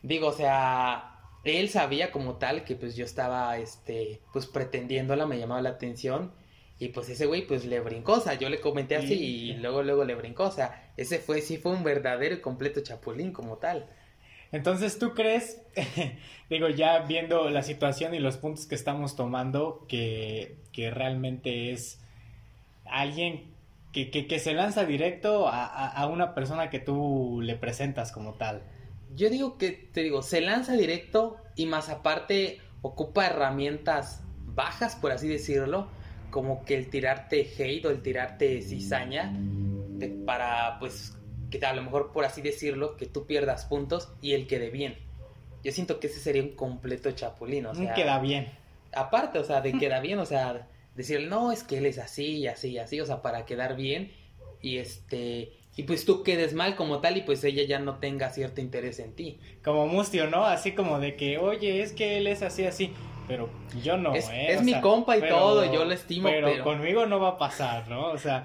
digo, 0.05 0.29
o 0.29 0.33
sea, 0.33 1.19
él 1.43 1.69
sabía 1.71 2.13
como 2.13 2.37
tal 2.37 2.65
que 2.65 2.77
pues 2.77 2.95
yo 2.95 3.05
estaba, 3.05 3.59
este, 3.59 4.21
pues 4.33 4.47
pretendiéndola, 4.47 5.27
me 5.27 5.39
llamaba 5.39 5.63
la 5.63 5.71
atención. 5.71 6.33
Y 6.79 6.89
pues 6.89 7.09
ese 7.09 7.27
güey 7.27 7.47
pues 7.47 7.65
le 7.65 7.81
brincó, 7.81 8.15
o 8.15 8.21
sea, 8.21 8.35
yo 8.35 8.49
le 8.49 8.61
comenté 8.61 8.97
así 8.97 9.15
y 9.15 9.53
luego, 9.55 9.83
luego 9.83 10.05
le 10.05 10.17
brincó, 10.17 10.45
o 10.45 10.51
sea, 10.51 10.93
ese 10.97 11.19
fue, 11.19 11.41
sí 11.41 11.57
fue 11.57 11.73
un 11.73 11.85
verdadero 11.85 12.35
y 12.35 12.41
completo 12.41 12.81
chapulín 12.81 13.33
como 13.33 13.59
tal. 13.59 13.87
Entonces, 14.51 14.99
¿tú 14.99 15.15
crees, 15.15 15.63
digo, 16.51 16.69
ya 16.69 16.99
viendo 17.01 17.49
la 17.49 17.63
situación 17.63 18.15
y 18.15 18.19
los 18.19 18.37
puntos 18.37 18.67
que 18.67 18.75
estamos 18.75 19.15
tomando, 19.15 19.87
que, 19.89 20.57
que 20.73 20.91
realmente 20.91 21.71
es 21.71 22.01
alguien 22.85 23.55
que, 23.93 24.11
que, 24.11 24.39
se 24.41 24.53
lanza 24.53 24.85
directo 24.85 25.49
a, 25.49 25.65
a, 25.67 26.07
una 26.07 26.35
persona 26.35 26.69
que 26.69 26.81
tú 26.81 27.41
le 27.41 27.55
presentas 27.55 28.11
como 28.11 28.35
tal? 28.35 28.63
Yo 29.15 29.31
digo 29.31 29.59
que, 29.59 29.71
te 29.71 30.03
digo, 30.03 30.23
se 30.23 30.41
lanza 30.41 30.75
directo 30.75 31.37
y 31.55 31.67
más 31.67 31.89
aparte 31.89 32.61
ocupa 32.83 33.27
herramientas 33.27 34.23
bajas, 34.47 34.97
por 34.97 35.13
así 35.13 35.29
decirlo, 35.29 35.89
como 36.31 36.65
que 36.65 36.75
el 36.75 36.91
tirarte 36.91 37.49
hate 37.59 37.87
o 37.87 37.91
el 37.91 38.03
tirarte 38.03 38.61
cizaña 38.61 39.33
para, 40.27 40.79
pues, 40.81 41.17
que 41.51 41.65
a 41.65 41.73
lo 41.73 41.83
mejor, 41.83 42.13
por 42.13 42.25
así 42.25 42.43
decirlo, 42.43 42.97
que 42.97 43.07
tú 43.07 43.27
pierdas 43.27 43.67
puntos 43.67 44.13
y 44.21 44.33
él 44.33 44.47
quede 44.47 44.71
bien. 44.71 44.97
Yo 45.63 45.73
siento 45.73 46.01
que 46.01 46.09
ese 46.09 46.21
sería 46.21 46.43
un 46.43 46.57
completo 46.57 47.11
chapulín, 47.13 47.67
o 47.67 47.75
sea... 47.75 47.95
Queda 47.95 48.19
bien. 48.19 48.53
Aparte, 48.93 49.39
o 49.39 49.45
sea, 49.45 49.61
de 49.61 49.73
queda 49.79 50.01
bien, 50.01 50.19
o 50.19 50.27
sea, 50.27 50.69
decirle, 50.95 51.29
no, 51.29 51.53
es 51.53 51.63
que 51.63 51.79
él 51.79 51.87
es 51.87 51.99
así, 51.99 52.39
y 52.39 52.49
así, 52.49 52.73
y 52.73 52.79
así, 52.79 53.01
o 53.01 53.07
sea, 53.07 53.23
para 53.23 53.47
quedar 53.47 53.77
bien 53.77 54.13
y 54.61 54.79
este... 54.79 55.53
Y 55.77 55.85
pues 55.85 56.05
tú 56.05 56.23
quedes 56.23 56.55
mal 56.55 56.77
como 56.77 57.01
tal 57.01 57.17
y 57.17 57.23
pues 57.23 57.43
ella 57.43 57.65
ya 57.65 57.79
no 57.79 57.97
tenga 57.97 58.31
cierto 58.31 58.61
interés 58.61 59.01
en 59.01 59.13
ti. 59.13 59.39
Como 59.65 59.87
Mustio, 59.87 60.29
¿no? 60.29 60.45
Así 60.45 60.73
como 60.73 61.01
de 61.01 61.17
que, 61.17 61.39
oye, 61.39 61.83
es 61.83 61.93
que 61.93 62.19
él 62.19 62.27
es 62.27 62.43
así, 62.43 62.65
así. 62.65 62.93
Pero 63.27 63.49
yo 63.83 63.97
no, 63.97 64.15
es, 64.15 64.29
¿eh? 64.29 64.53
Es 64.53 64.63
mi 64.63 64.81
compa 64.81 65.17
y 65.17 65.27
todo, 65.27 65.73
yo 65.73 65.85
lo 65.85 65.93
estimo, 65.93 66.29
pero, 66.29 66.49
pero, 66.49 66.65
conmigo 66.65 67.07
no 67.07 67.21
va 67.21 67.31
a 67.31 67.39
pasar, 67.39 67.89
¿no? 67.89 68.09
O 68.09 68.19
sea, 68.19 68.45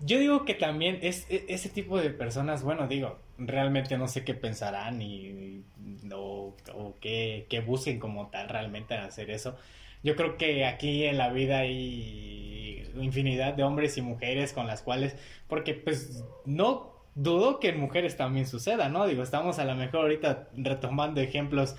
yo 0.00 0.18
digo 0.18 0.44
que 0.44 0.54
también 0.54 0.98
es, 1.02 1.26
e, 1.30 1.46
ese 1.48 1.68
tipo 1.70 1.98
de 1.98 2.10
personas, 2.10 2.62
bueno, 2.62 2.86
digo, 2.88 3.18
realmente 3.38 3.96
no 3.96 4.06
sé 4.06 4.24
qué 4.24 4.34
pensarán 4.34 5.00
y, 5.00 5.64
o, 6.12 6.54
o 6.74 6.94
qué, 7.00 7.64
busquen 7.66 7.98
como 7.98 8.28
tal 8.28 8.48
realmente 8.48 8.94
en 8.94 9.00
hacer 9.00 9.30
eso. 9.30 9.56
Yo 10.02 10.16
creo 10.16 10.36
que 10.36 10.64
aquí 10.64 11.04
en 11.04 11.18
la 11.18 11.30
vida 11.30 11.58
hay 11.58 12.59
infinidad 13.00 13.54
de 13.54 13.62
hombres 13.62 13.96
y 13.96 14.02
mujeres 14.02 14.52
con 14.52 14.66
las 14.66 14.82
cuales, 14.82 15.16
porque 15.48 15.74
pues 15.74 16.24
no 16.44 16.92
dudo 17.14 17.60
que 17.60 17.68
en 17.68 17.80
mujeres 17.80 18.16
también 18.16 18.46
suceda, 18.46 18.88
¿no? 18.88 19.06
Digo, 19.06 19.22
estamos 19.22 19.58
a 19.58 19.64
lo 19.64 19.74
mejor 19.74 20.02
ahorita 20.02 20.48
retomando 20.56 21.20
ejemplos 21.20 21.76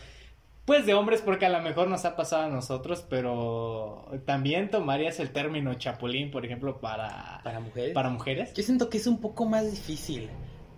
pues 0.66 0.86
de 0.86 0.94
hombres 0.94 1.22
porque 1.22 1.46
a 1.46 1.50
lo 1.50 1.60
mejor 1.62 1.88
nos 1.88 2.06
ha 2.06 2.16
pasado 2.16 2.44
a 2.44 2.50
nosotros, 2.50 3.06
pero 3.10 4.08
también 4.26 4.70
tomarías 4.70 5.20
el 5.20 5.32
término 5.32 5.74
chapulín, 5.74 6.32
por 6.32 6.46
ejemplo, 6.46 6.80
para 6.80 7.42
para 7.44 7.60
mujeres. 7.60 7.94
Para 7.94 8.10
mujeres. 8.10 8.54
Yo 8.54 8.64
siento 8.64 8.90
que 8.90 8.98
es 8.98 9.08
un 9.08 9.20
poco 9.20 9.46
más 9.46 9.70
difícil, 9.72 10.30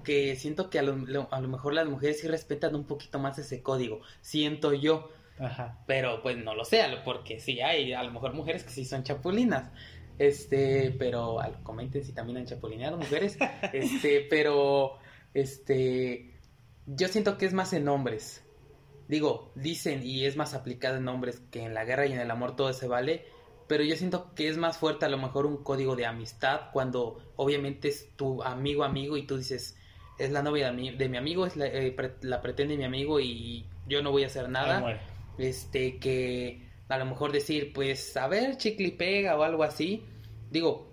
que 0.03 0.35
siento 0.35 0.69
que 0.69 0.79
a 0.79 0.83
lo, 0.83 1.27
a 1.29 1.39
lo 1.41 1.47
mejor 1.47 1.73
las 1.73 1.87
mujeres 1.87 2.21
sí 2.21 2.27
respetan 2.27 2.75
un 2.75 2.85
poquito 2.85 3.19
más 3.19 3.37
ese 3.37 3.61
código, 3.61 4.01
siento 4.21 4.73
yo. 4.73 5.09
Ajá. 5.39 5.79
Pero 5.87 6.21
pues 6.21 6.37
no 6.37 6.55
lo 6.55 6.63
sé, 6.63 6.81
porque 7.03 7.39
sí 7.39 7.59
hay 7.59 7.91
a 7.93 8.03
lo 8.03 8.11
mejor 8.11 8.33
mujeres 8.33 8.63
que 8.63 8.69
sí 8.69 8.85
son 8.85 9.03
chapulinas. 9.03 9.71
Este, 10.19 10.95
pero 10.97 11.37
comenten 11.63 12.03
si 12.03 12.13
también 12.13 12.37
han 12.37 12.45
chapulineado 12.45 12.97
mujeres. 12.97 13.37
Este, 13.73 14.27
pero 14.29 14.97
este 15.33 16.31
yo 16.85 17.07
siento 17.07 17.37
que 17.37 17.45
es 17.45 17.53
más 17.53 17.73
en 17.73 17.87
hombres 17.87 18.43
digo, 19.07 19.51
dicen 19.55 20.01
y 20.03 20.25
es 20.25 20.35
más 20.37 20.53
aplicado 20.53 20.97
en 20.97 21.07
hombres 21.07 21.41
que 21.51 21.63
en 21.63 21.73
la 21.73 21.85
guerra 21.85 22.05
y 22.05 22.13
en 22.13 22.19
el 22.19 22.31
amor 22.31 22.55
todo 22.55 22.73
se 22.73 22.87
vale, 22.87 23.25
pero 23.67 23.83
yo 23.83 23.95
siento 23.95 24.33
que 24.35 24.47
es 24.47 24.57
más 24.57 24.77
fuerte 24.77 25.05
a 25.05 25.09
lo 25.09 25.17
mejor 25.17 25.45
un 25.45 25.63
código 25.63 25.95
de 25.95 26.05
amistad 26.05 26.71
cuando 26.71 27.33
obviamente 27.35 27.89
es 27.89 28.15
tu 28.15 28.43
amigo 28.43 28.83
amigo 28.83 29.17
y 29.17 29.23
tú 29.23 29.37
dices, 29.37 29.77
es 30.19 30.31
la 30.31 30.41
novia 30.41 30.67
de 30.67 30.73
mi, 30.73 30.91
de 30.91 31.09
mi 31.09 31.17
amigo, 31.17 31.45
es 31.45 31.55
la, 31.55 31.67
eh, 31.67 31.95
la, 32.21 32.41
pretende 32.41 32.77
mi 32.77 32.85
amigo 32.85 33.19
y 33.19 33.65
yo 33.87 34.01
no 34.01 34.11
voy 34.11 34.23
a 34.23 34.27
hacer 34.27 34.49
nada. 34.49 34.99
Este, 35.37 35.97
que 35.97 36.69
a 36.93 36.97
lo 36.99 37.05
mejor 37.05 37.31
decir, 37.31 37.73
pues, 37.73 38.15
a 38.17 38.27
ver, 38.27 38.57
chicle 38.57 38.89
y 38.89 38.91
pega 38.91 39.35
o 39.35 39.43
algo 39.43 39.63
así. 39.63 40.05
Digo, 40.51 40.91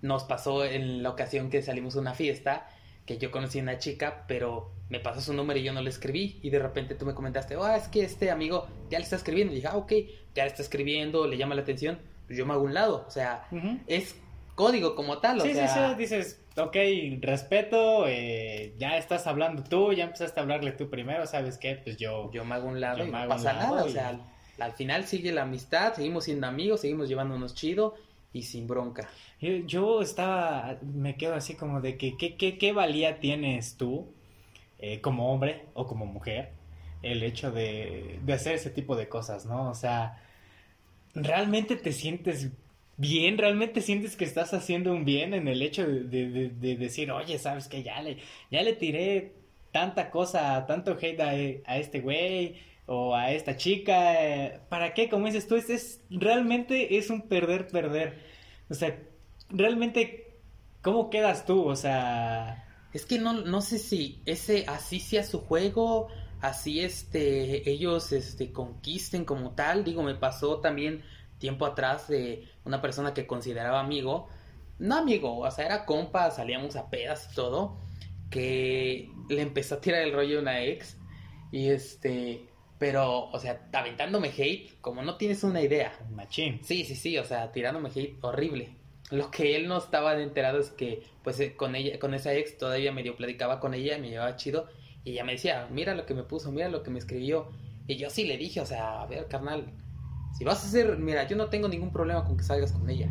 nos 0.00 0.24
pasó 0.24 0.64
en 0.64 1.02
la 1.02 1.10
ocasión 1.10 1.50
que 1.50 1.60
salimos 1.60 1.96
a 1.96 2.00
una 2.00 2.14
fiesta, 2.14 2.66
que 3.04 3.18
yo 3.18 3.30
conocí 3.30 3.58
a 3.58 3.62
una 3.62 3.78
chica, 3.78 4.24
pero 4.26 4.72
me 4.88 4.98
pasó 4.98 5.20
su 5.20 5.34
número 5.34 5.60
y 5.60 5.64
yo 5.64 5.74
no 5.74 5.82
le 5.82 5.90
escribí. 5.90 6.40
Y 6.42 6.48
de 6.48 6.58
repente 6.58 6.94
tú 6.94 7.04
me 7.04 7.14
comentaste, 7.14 7.56
oh, 7.56 7.68
es 7.68 7.88
que 7.88 8.04
este 8.04 8.30
amigo 8.30 8.66
ya 8.88 8.98
le 8.98 9.04
está 9.04 9.16
escribiendo. 9.16 9.52
Y 9.52 9.56
dije, 9.56 9.68
ah, 9.68 9.76
ok, 9.76 9.92
ya 10.34 10.44
le 10.44 10.48
está 10.48 10.62
escribiendo, 10.62 11.26
le 11.26 11.36
llama 11.36 11.54
la 11.54 11.60
atención. 11.60 11.98
Pues 12.26 12.38
yo 12.38 12.46
me 12.46 12.54
hago 12.54 12.62
un 12.62 12.72
lado. 12.72 13.04
O 13.06 13.10
sea, 13.10 13.46
es 13.86 14.16
código 14.54 14.94
como 14.94 15.18
tal. 15.18 15.40
O 15.40 15.44
sí, 15.44 15.52
sea... 15.52 15.68
sí, 15.68 15.80
sí, 15.90 15.94
dices, 15.98 16.44
ok, 16.56 16.76
respeto, 17.20 18.08
eh, 18.08 18.74
ya 18.78 18.96
estás 18.96 19.26
hablando 19.26 19.62
tú, 19.62 19.92
ya 19.92 20.04
empezaste 20.04 20.40
a 20.40 20.42
hablarle 20.42 20.72
tú 20.72 20.88
primero, 20.88 21.26
¿sabes 21.26 21.58
qué? 21.58 21.74
Pues 21.76 21.98
yo... 21.98 22.30
Yo 22.32 22.46
me 22.46 22.54
hago 22.54 22.68
un 22.68 22.80
lado 22.80 23.04
y 23.04 23.10
no 23.10 23.28
pasa 23.28 23.52
nada. 23.52 23.84
O 23.84 23.88
sea, 23.90 24.18
al, 24.58 24.72
final 24.72 25.06
sigue 25.06 25.32
la 25.32 25.42
amistad, 25.42 25.94
seguimos 25.94 26.24
siendo 26.24 26.46
amigos, 26.46 26.80
seguimos 26.80 27.08
llevándonos 27.08 27.54
chido 27.54 27.94
y 28.32 28.42
sin 28.42 28.66
bronca. 28.66 29.08
Yo, 29.66 30.02
estaba, 30.02 30.78
me 30.82 31.16
quedo 31.16 31.34
así 31.34 31.54
como 31.54 31.80
de 31.80 31.96
que, 31.96 32.16
¿qué, 32.16 32.36
qué, 32.36 32.58
qué 32.58 32.72
valía 32.72 33.20
tienes 33.20 33.76
tú 33.76 34.12
eh, 34.78 35.00
como 35.00 35.32
hombre 35.32 35.66
o 35.74 35.86
como 35.86 36.06
mujer 36.06 36.50
el 37.02 37.22
hecho 37.22 37.50
de, 37.50 38.18
de 38.24 38.32
hacer 38.32 38.54
ese 38.54 38.70
tipo 38.70 38.96
de 38.96 39.08
cosas, 39.08 39.46
¿no? 39.46 39.70
O 39.70 39.74
sea, 39.74 40.22
¿realmente 41.14 41.76
te 41.76 41.92
sientes 41.92 42.50
bien? 42.96 43.38
¿Realmente 43.38 43.80
sientes 43.80 44.16
que 44.16 44.24
estás 44.24 44.54
haciendo 44.54 44.92
un 44.92 45.04
bien 45.04 45.34
en 45.34 45.48
el 45.48 45.62
hecho 45.62 45.86
de, 45.86 46.50
decir, 46.76 47.10
oye, 47.10 47.38
¿sabes 47.38 47.68
qué? 47.68 47.82
Ya 47.82 48.00
le, 48.02 48.18
ya 48.50 48.62
le 48.62 48.74
tiré 48.74 49.32
tanta 49.72 50.10
cosa, 50.10 50.64
tanto 50.66 50.96
hate 51.00 51.20
a, 51.66 51.76
este 51.76 52.00
güey 52.00 52.56
o 52.86 53.14
a 53.14 53.32
esta 53.32 53.56
chica. 53.56 54.24
Eh, 54.24 54.60
¿Para 54.68 54.94
qué? 54.94 55.08
Como 55.08 55.26
dices 55.26 55.46
tú, 55.46 55.56
es, 55.56 56.00
realmente 56.10 56.96
es 56.98 57.10
un 57.10 57.28
perder-perder. 57.28 58.22
O 58.70 58.74
sea, 58.74 58.98
realmente, 59.48 60.38
¿cómo 60.82 61.10
quedas 61.10 61.46
tú? 61.46 61.64
O 61.64 61.76
sea... 61.76 62.62
Es 62.92 63.04
que 63.04 63.18
no, 63.18 63.34
no 63.34 63.60
sé 63.60 63.78
si 63.78 64.22
ese 64.24 64.64
así 64.68 65.00
sea 65.00 65.22
su 65.22 65.40
juego, 65.40 66.08
así 66.40 66.80
este 66.80 67.68
ellos 67.68 68.10
este 68.12 68.52
conquisten 68.52 69.26
como 69.26 69.50
tal. 69.50 69.84
Digo, 69.84 70.02
me 70.02 70.14
pasó 70.14 70.60
también 70.60 71.04
tiempo 71.38 71.66
atrás 71.66 72.08
de 72.08 72.48
una 72.64 72.80
persona 72.80 73.12
que 73.12 73.26
consideraba 73.26 73.80
amigo, 73.80 74.28
no 74.78 74.96
amigo, 74.96 75.40
o 75.40 75.50
sea, 75.50 75.66
era 75.66 75.84
compa, 75.84 76.30
salíamos 76.30 76.76
a 76.76 76.88
pedas 76.88 77.28
y 77.30 77.34
todo, 77.34 77.76
que 78.30 79.10
le 79.28 79.42
empezó 79.42 79.74
a 79.76 79.80
tirar 79.80 80.00
el 80.00 80.12
rollo 80.12 80.38
a 80.38 80.42
una 80.42 80.62
ex 80.62 80.96
y 81.52 81.68
este, 81.68 82.48
pero, 82.78 83.30
o 83.30 83.38
sea, 83.38 83.68
aventándome 83.72 84.28
hate, 84.36 84.78
como 84.80 85.02
no 85.02 85.16
tienes 85.16 85.42
una 85.44 85.62
idea. 85.62 85.92
Machín. 86.10 86.60
Sí, 86.62 86.84
sí, 86.84 86.94
sí, 86.94 87.18
o 87.18 87.24
sea, 87.24 87.52
tirándome 87.52 87.90
hate 87.94 88.18
horrible. 88.20 88.70
Lo 89.10 89.30
que 89.30 89.56
él 89.56 89.68
no 89.68 89.78
estaba 89.78 90.20
enterado 90.20 90.58
es 90.58 90.70
que, 90.70 91.02
pues, 91.22 91.38
eh, 91.40 91.54
con 91.54 91.74
ella, 91.74 91.98
con 91.98 92.12
esa 92.12 92.34
ex 92.34 92.58
todavía 92.58 92.92
medio 92.92 93.16
platicaba 93.16 93.60
con 93.60 93.72
ella, 93.72 93.98
me 93.98 94.10
llevaba 94.10 94.36
chido, 94.36 94.68
y 95.04 95.12
ella 95.12 95.24
me 95.24 95.32
decía, 95.32 95.68
mira 95.70 95.94
lo 95.94 96.04
que 96.04 96.14
me 96.14 96.24
puso, 96.24 96.50
mira 96.50 96.68
lo 96.68 96.82
que 96.82 96.90
me 96.90 96.98
escribió. 96.98 97.48
Y 97.86 97.96
yo 97.96 98.10
sí 98.10 98.24
le 98.24 98.36
dije, 98.36 98.60
o 98.60 98.66
sea, 98.66 99.02
a 99.02 99.06
ver, 99.06 99.28
carnal, 99.28 99.72
si 100.36 100.44
vas 100.44 100.64
a 100.64 100.66
hacer, 100.66 100.98
mira, 100.98 101.26
yo 101.26 101.36
no 101.36 101.46
tengo 101.46 101.68
ningún 101.68 101.92
problema 101.92 102.24
con 102.24 102.36
que 102.36 102.42
salgas 102.42 102.72
con 102.72 102.90
ella, 102.90 103.08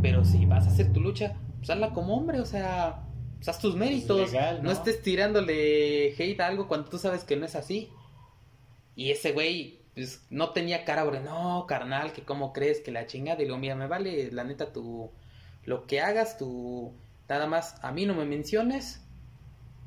pero 0.00 0.24
si 0.24 0.46
vas 0.46 0.66
a 0.66 0.70
hacer 0.70 0.92
tu 0.92 1.00
lucha, 1.00 1.34
pues 1.58 1.68
hazla 1.70 1.90
como 1.90 2.16
hombre, 2.16 2.40
o 2.40 2.46
sea, 2.46 3.02
pues 3.36 3.48
haz 3.48 3.58
tus 3.58 3.74
méritos, 3.74 4.32
¿no? 4.62 4.70
estés 4.70 5.02
tirándole 5.02 6.14
hate 6.16 6.40
a 6.40 6.46
algo 6.46 6.68
cuando 6.68 6.88
tú 6.88 6.98
sabes 6.98 7.24
que 7.24 7.36
no 7.36 7.44
es 7.44 7.56
así. 7.56 7.90
Y 8.96 9.10
ese 9.10 9.32
güey, 9.32 9.80
pues, 9.94 10.24
no 10.30 10.50
tenía 10.50 10.84
cara, 10.84 11.04
bro, 11.04 11.20
no, 11.20 11.66
carnal, 11.66 12.12
que 12.12 12.22
cómo 12.22 12.52
crees 12.52 12.80
que 12.80 12.90
la 12.90 13.06
chingada, 13.06 13.38
digo, 13.38 13.56
mira, 13.58 13.74
me 13.74 13.86
vale, 13.86 14.30
la 14.32 14.44
neta, 14.44 14.72
tu 14.72 15.10
lo 15.64 15.86
que 15.86 16.00
hagas 16.00 16.38
tú, 16.38 16.92
nada 17.28 17.46
más, 17.46 17.76
a 17.82 17.92
mí 17.92 18.04
no 18.04 18.14
me 18.14 18.24
menciones, 18.24 19.00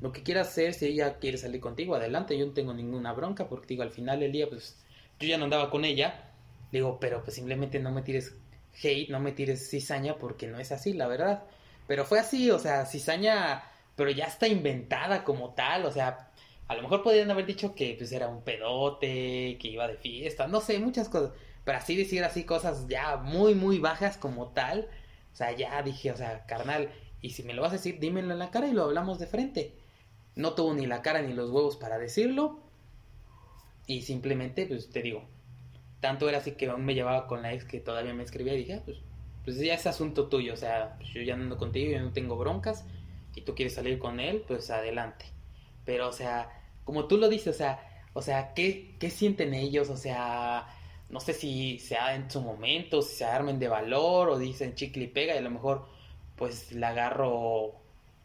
lo 0.00 0.12
que 0.12 0.22
quieras 0.22 0.48
hacer, 0.48 0.74
si 0.74 0.86
ella 0.86 1.18
quiere 1.18 1.38
salir 1.38 1.60
contigo, 1.60 1.94
adelante, 1.94 2.36
yo 2.38 2.46
no 2.46 2.52
tengo 2.52 2.72
ninguna 2.74 3.12
bronca, 3.12 3.48
porque 3.48 3.68
digo, 3.68 3.82
al 3.82 3.90
final 3.90 4.20
del 4.20 4.32
día, 4.32 4.48
pues 4.48 4.76
yo 5.20 5.28
ya 5.28 5.38
no 5.38 5.44
andaba 5.44 5.70
con 5.70 5.84
ella, 5.84 6.30
digo, 6.72 6.98
pero 7.00 7.22
pues 7.22 7.34
simplemente 7.34 7.78
no 7.78 7.92
me 7.92 8.02
tires 8.02 8.34
hate, 8.82 9.08
no 9.10 9.20
me 9.20 9.32
tires 9.32 9.70
cizaña, 9.70 10.16
porque 10.16 10.46
no 10.46 10.58
es 10.58 10.72
así, 10.72 10.92
la 10.92 11.08
verdad. 11.08 11.44
Pero 11.86 12.04
fue 12.04 12.18
así, 12.18 12.50
o 12.50 12.58
sea, 12.58 12.84
cizaña, 12.84 13.64
pero 13.94 14.10
ya 14.10 14.26
está 14.26 14.48
inventada 14.48 15.24
como 15.24 15.54
tal, 15.54 15.86
o 15.86 15.92
sea, 15.92 16.30
A 16.68 16.74
lo 16.74 16.82
mejor 16.82 17.02
podrían 17.02 17.30
haber 17.30 17.46
dicho 17.46 17.74
que 17.74 17.94
pues 17.96 18.10
era 18.12 18.28
un 18.28 18.42
pedote, 18.42 19.56
que 19.60 19.68
iba 19.68 19.86
de 19.86 19.96
fiesta, 19.96 20.48
no 20.48 20.60
sé, 20.60 20.78
muchas 20.78 21.08
cosas. 21.08 21.32
Pero 21.64 21.78
así 21.78 21.96
decir 21.96 22.24
así 22.24 22.44
cosas 22.44 22.86
ya 22.88 23.16
muy, 23.16 23.54
muy 23.54 23.78
bajas 23.78 24.16
como 24.16 24.48
tal. 24.48 24.88
O 25.32 25.36
sea, 25.36 25.52
ya 25.52 25.82
dije, 25.82 26.10
o 26.10 26.16
sea, 26.16 26.46
carnal, 26.46 26.90
y 27.20 27.30
si 27.30 27.42
me 27.42 27.54
lo 27.54 27.62
vas 27.62 27.72
a 27.72 27.76
decir, 27.76 27.98
dímelo 28.00 28.32
en 28.32 28.38
la 28.38 28.50
cara 28.50 28.68
y 28.68 28.72
lo 28.72 28.84
hablamos 28.84 29.18
de 29.18 29.26
frente. 29.26 29.74
No 30.34 30.54
tuvo 30.54 30.74
ni 30.74 30.86
la 30.86 31.02
cara 31.02 31.22
ni 31.22 31.32
los 31.32 31.50
huevos 31.50 31.76
para 31.76 31.98
decirlo. 31.98 32.60
Y 33.86 34.02
simplemente, 34.02 34.66
pues 34.66 34.90
te 34.90 35.02
digo, 35.02 35.24
tanto 36.00 36.28
era 36.28 36.38
así 36.38 36.52
que 36.52 36.66
aún 36.66 36.84
me 36.84 36.94
llevaba 36.94 37.26
con 37.26 37.42
la 37.42 37.52
ex 37.52 37.64
que 37.64 37.80
todavía 37.80 38.14
me 38.14 38.22
escribía 38.22 38.54
y 38.54 38.58
dije, 38.58 38.74
ah, 38.74 38.82
pues, 38.84 38.98
pues 39.44 39.58
ya 39.58 39.74
es 39.74 39.86
asunto 39.86 40.28
tuyo, 40.28 40.54
o 40.54 40.56
sea, 40.56 40.96
pues 40.98 41.10
yo 41.10 41.22
ya 41.22 41.34
ando 41.34 41.56
contigo, 41.56 41.92
yo 41.92 42.00
no 42.00 42.12
tengo 42.12 42.36
broncas 42.36 42.84
y 43.34 43.42
tú 43.42 43.54
quieres 43.54 43.74
salir 43.74 43.98
con 43.98 44.18
él, 44.20 44.44
pues 44.46 44.70
adelante. 44.70 45.26
Pero, 45.86 46.08
o 46.08 46.12
sea, 46.12 46.50
como 46.84 47.06
tú 47.06 47.16
lo 47.16 47.30
dices, 47.30 47.54
o 47.54 47.58
sea, 47.58 47.80
o 48.12 48.20
sea, 48.20 48.52
¿qué, 48.52 48.96
qué 48.98 49.08
sienten 49.08 49.54
ellos? 49.54 49.88
O 49.88 49.96
sea, 49.96 50.66
no 51.08 51.20
sé 51.20 51.32
si 51.32 51.78
sea 51.78 52.14
en 52.14 52.30
su 52.30 52.42
momento, 52.42 53.00
si 53.00 53.16
se 53.16 53.24
armen 53.24 53.58
de 53.58 53.68
valor 53.68 54.28
o 54.28 54.38
dicen 54.38 54.74
chicle 54.74 55.04
y 55.04 55.08
pega 55.08 55.34
y 55.34 55.38
a 55.38 55.42
lo 55.42 55.50
mejor 55.50 55.86
pues 56.36 56.72
la 56.72 56.88
agarro 56.88 57.74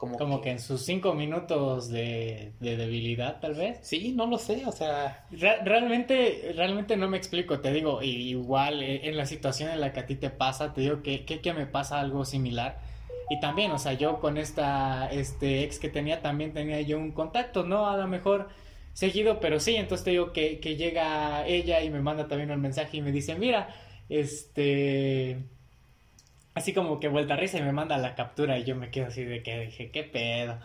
como, 0.02 0.18
como 0.18 0.42
que... 0.42 0.50
en 0.50 0.60
sus 0.60 0.84
cinco 0.84 1.14
minutos 1.14 1.90
de, 1.90 2.54
debilidad 2.60 3.40
tal 3.40 3.54
vez. 3.54 3.78
Sí, 3.84 4.14
no 4.14 4.26
lo 4.26 4.40
sé, 4.40 4.66
o 4.66 4.72
sea... 4.72 5.28
realmente, 5.30 6.54
realmente 6.56 6.98
no 6.98 7.08
me 7.08 7.18
explico, 7.18 7.60
te 7.60 7.72
digo, 7.72 8.02
igual 8.02 8.82
eh, 8.82 9.08
en 9.08 9.16
la 9.16 9.28
situación 9.28 9.70
en 9.70 9.80
la 9.80 9.94
que 9.94 10.00
a 10.00 10.06
ti 10.08 10.16
te 10.16 10.32
pasa, 10.32 10.74
te 10.74 10.82
digo 10.82 11.04
que, 11.04 11.24
que, 11.24 11.54
me 11.54 11.68
pasa 11.68 12.00
algo 12.00 12.26
similar. 12.26 12.80
Y 13.32 13.40
también, 13.40 13.72
o 13.72 13.80
sea, 13.80 13.94
yo 13.94 14.20
con 14.20 14.38
esta 14.38 15.10
este 15.10 15.64
ex 15.64 15.80
que 15.80 15.88
tenía, 15.88 16.22
también 16.22 16.52
tenía 16.54 16.82
yo 16.82 16.98
un 16.98 17.14
contacto, 17.14 17.64
¿no? 17.64 17.90
A 17.90 17.96
lo 17.96 18.06
mejor 18.06 18.50
seguido, 18.92 19.40
pero 19.40 19.62
sí, 19.62 19.78
entonces 19.78 20.04
te 20.04 20.12
digo 20.12 20.34
que, 20.34 20.58
llega 20.58 21.48
ella 21.48 21.82
y 21.82 21.90
me 21.90 22.02
manda 22.02 22.28
también 22.28 22.52
un 22.52 22.60
mensaje 22.60 22.98
y 22.98 23.02
me 23.02 23.14
dice, 23.14 23.36
mira, 23.36 23.74
este, 24.10 25.38
así 26.56 26.74
como 26.74 27.00
que 27.00 27.08
vuelta 27.08 27.36
a 27.36 27.38
risa 27.38 27.58
y 27.58 27.62
me 27.62 27.72
manda 27.72 27.98
la 27.98 28.16
captura 28.16 28.60
y 28.60 28.66
yo 28.66 28.76
me 28.76 28.92
quedo 28.92 29.08
así 29.08 29.24
de 29.24 29.42
que 29.44 29.62
dije, 29.62 29.92
qué 29.92 30.04
pedo. 30.04 30.60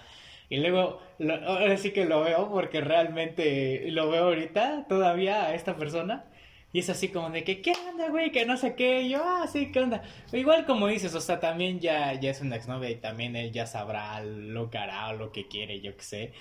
Y 0.48 0.56
luego, 0.58 1.00
ahora 1.46 1.76
sí 1.76 1.92
que 1.92 2.04
lo 2.04 2.22
veo 2.22 2.50
porque 2.50 2.80
realmente 2.80 3.92
lo 3.92 4.10
veo 4.10 4.24
ahorita 4.24 4.86
todavía 4.88 5.44
a 5.46 5.54
esta 5.54 5.76
persona. 5.76 6.24
Y 6.72 6.80
es 6.80 6.90
así 6.90 7.08
como 7.08 7.30
de 7.30 7.44
que, 7.44 7.62
¿qué 7.62 7.72
onda, 7.88 8.08
güey? 8.10 8.32
Que 8.32 8.44
no 8.44 8.56
sé 8.56 8.74
qué. 8.74 9.08
Yo, 9.08 9.22
ah, 9.24 9.46
sí, 9.50 9.72
¿qué 9.72 9.80
onda? 9.80 10.02
Igual 10.32 10.66
como 10.66 10.88
dices, 10.88 11.14
o 11.14 11.20
sea, 11.20 11.40
también 11.40 11.80
ya, 11.80 12.12
ya 12.20 12.30
es 12.30 12.40
una 12.40 12.56
exnovia 12.56 12.90
y 12.90 12.96
también 12.96 13.36
él 13.36 13.52
ya 13.52 13.66
sabrá 13.66 14.22
lo 14.22 14.70
que 14.70 14.78
hará 14.78 15.08
o 15.08 15.14
lo 15.14 15.32
que 15.32 15.48
quiere, 15.48 15.80
yo 15.80 15.96
qué 15.96 16.02
sé. 16.02 16.32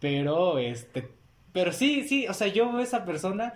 Pero, 0.00 0.58
este, 0.58 1.08
pero 1.52 1.72
sí, 1.72 2.04
sí, 2.08 2.26
o 2.26 2.34
sea, 2.34 2.48
yo 2.48 2.72
veo 2.72 2.80
esa 2.80 3.04
persona, 3.04 3.54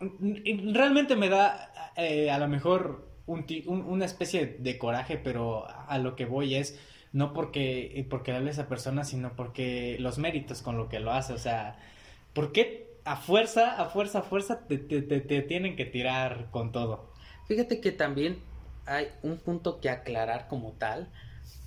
realmente 0.00 1.16
me 1.16 1.28
da 1.28 1.92
eh, 1.96 2.30
a 2.30 2.38
lo 2.38 2.48
mejor 2.48 3.08
un, 3.26 3.46
una 3.66 4.04
especie 4.04 4.56
de 4.58 4.78
coraje, 4.78 5.16
pero 5.16 5.66
a 5.68 5.98
lo 5.98 6.16
que 6.16 6.26
voy 6.26 6.56
es 6.56 6.78
no 7.12 7.32
porque, 7.32 8.06
porque 8.10 8.32
darle 8.32 8.48
a 8.50 8.52
esa 8.52 8.68
persona, 8.68 9.04
sino 9.04 9.34
porque 9.36 9.96
los 10.00 10.18
méritos 10.18 10.62
con 10.62 10.76
lo 10.76 10.88
que 10.88 11.00
lo 11.00 11.12
hace, 11.12 11.32
o 11.32 11.38
sea, 11.38 11.78
¿por 12.32 12.52
qué 12.52 12.91
a 13.04 13.16
fuerza, 13.16 13.80
a 13.80 13.88
fuerza, 13.88 14.20
a 14.20 14.22
fuerza 14.22 14.66
te, 14.66 14.78
te, 14.78 15.02
te 15.02 15.42
tienen 15.42 15.76
que 15.76 15.84
tirar 15.84 16.48
con 16.50 16.72
todo? 16.72 17.12
Fíjate 17.46 17.80
que 17.80 17.92
también 17.92 18.40
hay 18.86 19.08
un 19.22 19.38
punto 19.38 19.80
que 19.80 19.90
aclarar 19.90 20.48
como 20.48 20.72
tal, 20.72 21.08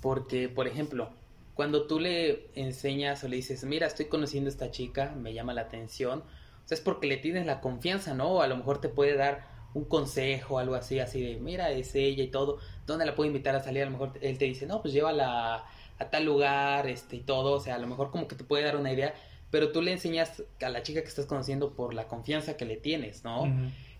porque, 0.00 0.48
por 0.48 0.66
ejemplo, 0.66 1.10
cuando 1.54 1.86
tú 1.86 2.00
le 2.00 2.50
enseñas 2.54 3.24
o 3.24 3.28
le 3.28 3.36
dices, 3.36 3.64
mira, 3.64 3.86
estoy 3.86 4.06
conociendo 4.06 4.48
a 4.48 4.52
esta 4.52 4.70
chica, 4.70 5.14
me 5.16 5.32
llama 5.32 5.54
la 5.54 5.62
atención, 5.62 6.20
o 6.20 6.68
sea, 6.68 6.76
es 6.76 6.80
porque 6.80 7.06
le 7.06 7.16
tienes 7.16 7.46
la 7.46 7.60
confianza, 7.60 8.14
¿no? 8.14 8.42
A 8.42 8.46
lo 8.46 8.56
mejor 8.56 8.80
te 8.80 8.88
puede 8.88 9.16
dar 9.16 9.46
un 9.72 9.84
consejo, 9.84 10.58
algo 10.58 10.74
así, 10.74 10.98
así 11.00 11.20
de, 11.22 11.36
mira, 11.38 11.70
es 11.70 11.94
ella 11.94 12.24
y 12.24 12.28
todo, 12.28 12.58
¿dónde 12.86 13.06
la 13.06 13.14
puedo 13.14 13.26
invitar 13.28 13.54
a 13.54 13.62
salir? 13.62 13.82
A 13.82 13.86
lo 13.86 13.92
mejor 13.92 14.12
él 14.20 14.38
te 14.38 14.46
dice, 14.46 14.66
no, 14.66 14.82
pues 14.82 14.92
llévala 14.92 15.64
a 15.98 16.10
tal 16.10 16.24
lugar, 16.24 16.86
este 16.88 17.16
y 17.16 17.20
todo, 17.20 17.52
o 17.52 17.60
sea, 17.60 17.76
a 17.76 17.78
lo 17.78 17.86
mejor 17.86 18.10
como 18.10 18.26
que 18.28 18.36
te 18.36 18.44
puede 18.44 18.64
dar 18.64 18.76
una 18.76 18.92
idea, 18.92 19.14
pero 19.56 19.72
tú 19.72 19.80
le 19.80 19.90
enseñas 19.90 20.42
a 20.60 20.68
la 20.68 20.82
chica 20.82 21.00
que 21.00 21.08
estás 21.08 21.24
conociendo 21.24 21.72
por 21.72 21.94
la 21.94 22.08
confianza 22.08 22.58
que 22.58 22.66
le 22.66 22.76
tienes, 22.76 23.24
¿no? 23.24 23.50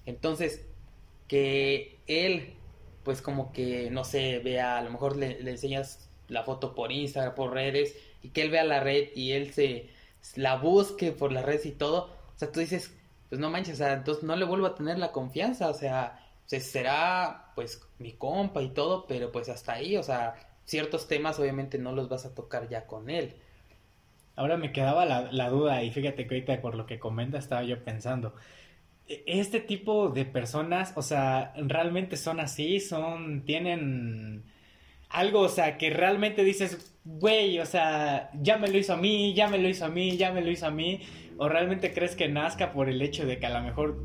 Entonces, 0.04 0.66
que 1.28 1.98
él, 2.06 2.52
pues 3.04 3.22
como 3.22 3.54
que, 3.54 3.90
no 3.90 4.04
sé, 4.04 4.38
vea, 4.40 4.76
a 4.76 4.82
lo 4.82 4.90
mejor 4.90 5.16
le, 5.16 5.40
le 5.40 5.52
enseñas 5.52 6.10
la 6.28 6.44
foto 6.44 6.74
por 6.74 6.92
Instagram, 6.92 7.34
por 7.34 7.54
redes, 7.54 7.96
y 8.20 8.28
que 8.28 8.42
él 8.42 8.50
vea 8.50 8.64
la 8.64 8.80
red 8.80 9.08
y 9.14 9.32
él 9.32 9.54
se 9.54 9.88
la 10.34 10.56
busque 10.56 11.10
por 11.12 11.32
las 11.32 11.46
redes 11.46 11.64
y 11.64 11.72
todo, 11.72 12.10
o 12.34 12.38
sea, 12.38 12.52
tú 12.52 12.60
dices, 12.60 12.94
pues 13.30 13.40
no 13.40 13.48
manches, 13.48 13.76
o 13.76 13.78
sea, 13.78 13.94
entonces 13.94 14.24
no 14.24 14.36
le 14.36 14.44
vuelvo 14.44 14.66
a 14.66 14.74
tener 14.74 14.98
la 14.98 15.10
confianza, 15.10 15.70
o 15.70 15.74
sea, 15.74 16.20
será 16.44 17.52
pues 17.54 17.80
mi 17.98 18.12
compa 18.12 18.60
y 18.60 18.74
todo, 18.74 19.06
pero 19.06 19.32
pues 19.32 19.48
hasta 19.48 19.72
ahí, 19.72 19.96
o 19.96 20.02
sea, 20.02 20.34
ciertos 20.66 21.08
temas 21.08 21.38
obviamente 21.38 21.78
no 21.78 21.92
los 21.92 22.10
vas 22.10 22.26
a 22.26 22.34
tocar 22.34 22.68
ya 22.68 22.86
con 22.86 23.08
él. 23.08 23.36
Ahora 24.36 24.56
me 24.56 24.72
quedaba 24.72 25.06
la, 25.06 25.32
la 25.32 25.48
duda 25.48 25.82
y 25.82 25.90
fíjate 25.90 26.26
que 26.26 26.34
ahorita 26.34 26.60
por 26.60 26.74
lo 26.74 26.86
que 26.86 26.98
comenta 26.98 27.38
estaba 27.38 27.64
yo 27.64 27.82
pensando, 27.82 28.34
e, 29.08 29.24
este 29.26 29.60
tipo 29.60 30.10
de 30.10 30.24
personas, 30.24 30.92
o 30.96 31.02
sea, 31.02 31.52
realmente 31.56 32.16
son 32.16 32.40
así, 32.40 32.80
son, 32.80 33.44
tienen 33.44 34.44
algo, 35.08 35.40
o 35.40 35.48
sea, 35.48 35.78
que 35.78 35.90
realmente 35.90 36.44
dices, 36.44 36.94
güey, 37.04 37.58
o 37.60 37.66
sea, 37.66 38.30
ya 38.34 38.58
me 38.58 38.68
lo 38.68 38.78
hizo 38.78 38.94
a 38.94 38.96
mí, 38.96 39.34
ya 39.34 39.48
me 39.48 39.58
lo 39.58 39.68
hizo 39.68 39.86
a 39.86 39.88
mí, 39.88 40.16
ya 40.16 40.32
me 40.32 40.42
lo 40.42 40.50
hizo 40.50 40.66
a 40.66 40.70
mí, 40.70 41.00
o 41.38 41.48
realmente 41.48 41.92
crees 41.92 42.16
que 42.16 42.28
nazca 42.28 42.72
por 42.72 42.88
el 42.88 43.00
hecho 43.02 43.26
de 43.26 43.38
que 43.38 43.46
a 43.46 43.50
lo 43.50 43.62
mejor, 43.62 44.04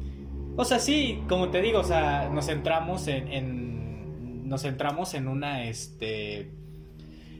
o 0.56 0.66
sea, 0.66 0.80
sí, 0.80 1.22
como 1.28 1.50
te 1.50 1.62
digo, 1.62 1.80
o 1.80 1.84
sea, 1.84 2.30
nos 2.30 2.46
centramos 2.46 3.08
en, 3.08 3.28
en 3.30 4.50
nos 4.50 4.64
centramos 4.64 5.14
en 5.14 5.28
una, 5.28 5.66
este, 5.66 6.52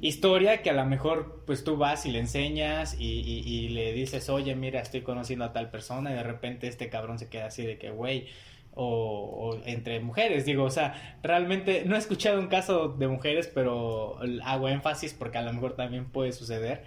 historia 0.02 0.62
que 0.64 0.72
a 0.72 0.74
lo 0.74 0.86
mejor 0.86 1.44
pues 1.46 1.64
tú 1.64 1.78
vas 1.78 2.06
y 2.06 2.12
le 2.12 2.20
enseñas 2.20 2.96
y, 3.00 3.70
le 3.70 3.94
dices, 3.94 4.30
oye, 4.30 4.56
mira, 4.56 4.82
estoy 4.82 5.02
conociendo 5.02 5.46
a 5.46 5.54
tal 5.54 5.70
persona 5.70 6.12
y 6.12 6.16
de 6.16 6.24
repente 6.24 6.68
este 6.68 6.90
cabrón 6.90 7.20
se 7.20 7.30
queda 7.30 7.46
así 7.46 7.64
de 7.64 7.78
que, 7.78 7.92
güey, 7.92 8.28
o, 8.74 9.60
entre 9.66 10.00
mujeres, 10.00 10.46
digo, 10.46 10.64
o 10.64 10.72
sea, 10.72 11.18
realmente 11.24 11.84
no 11.86 11.96
he 11.96 12.00
escuchado 12.00 12.40
un 12.40 12.48
caso 12.48 12.90
de 12.90 13.08
mujeres, 13.08 13.50
pero 13.54 14.20
hago 14.44 14.70
énfasis 14.70 15.14
porque 15.14 15.38
a 15.38 15.42
lo 15.44 15.54
mejor 15.54 15.76
también 15.76 16.06
puede 16.06 16.32
suceder. 16.32 16.84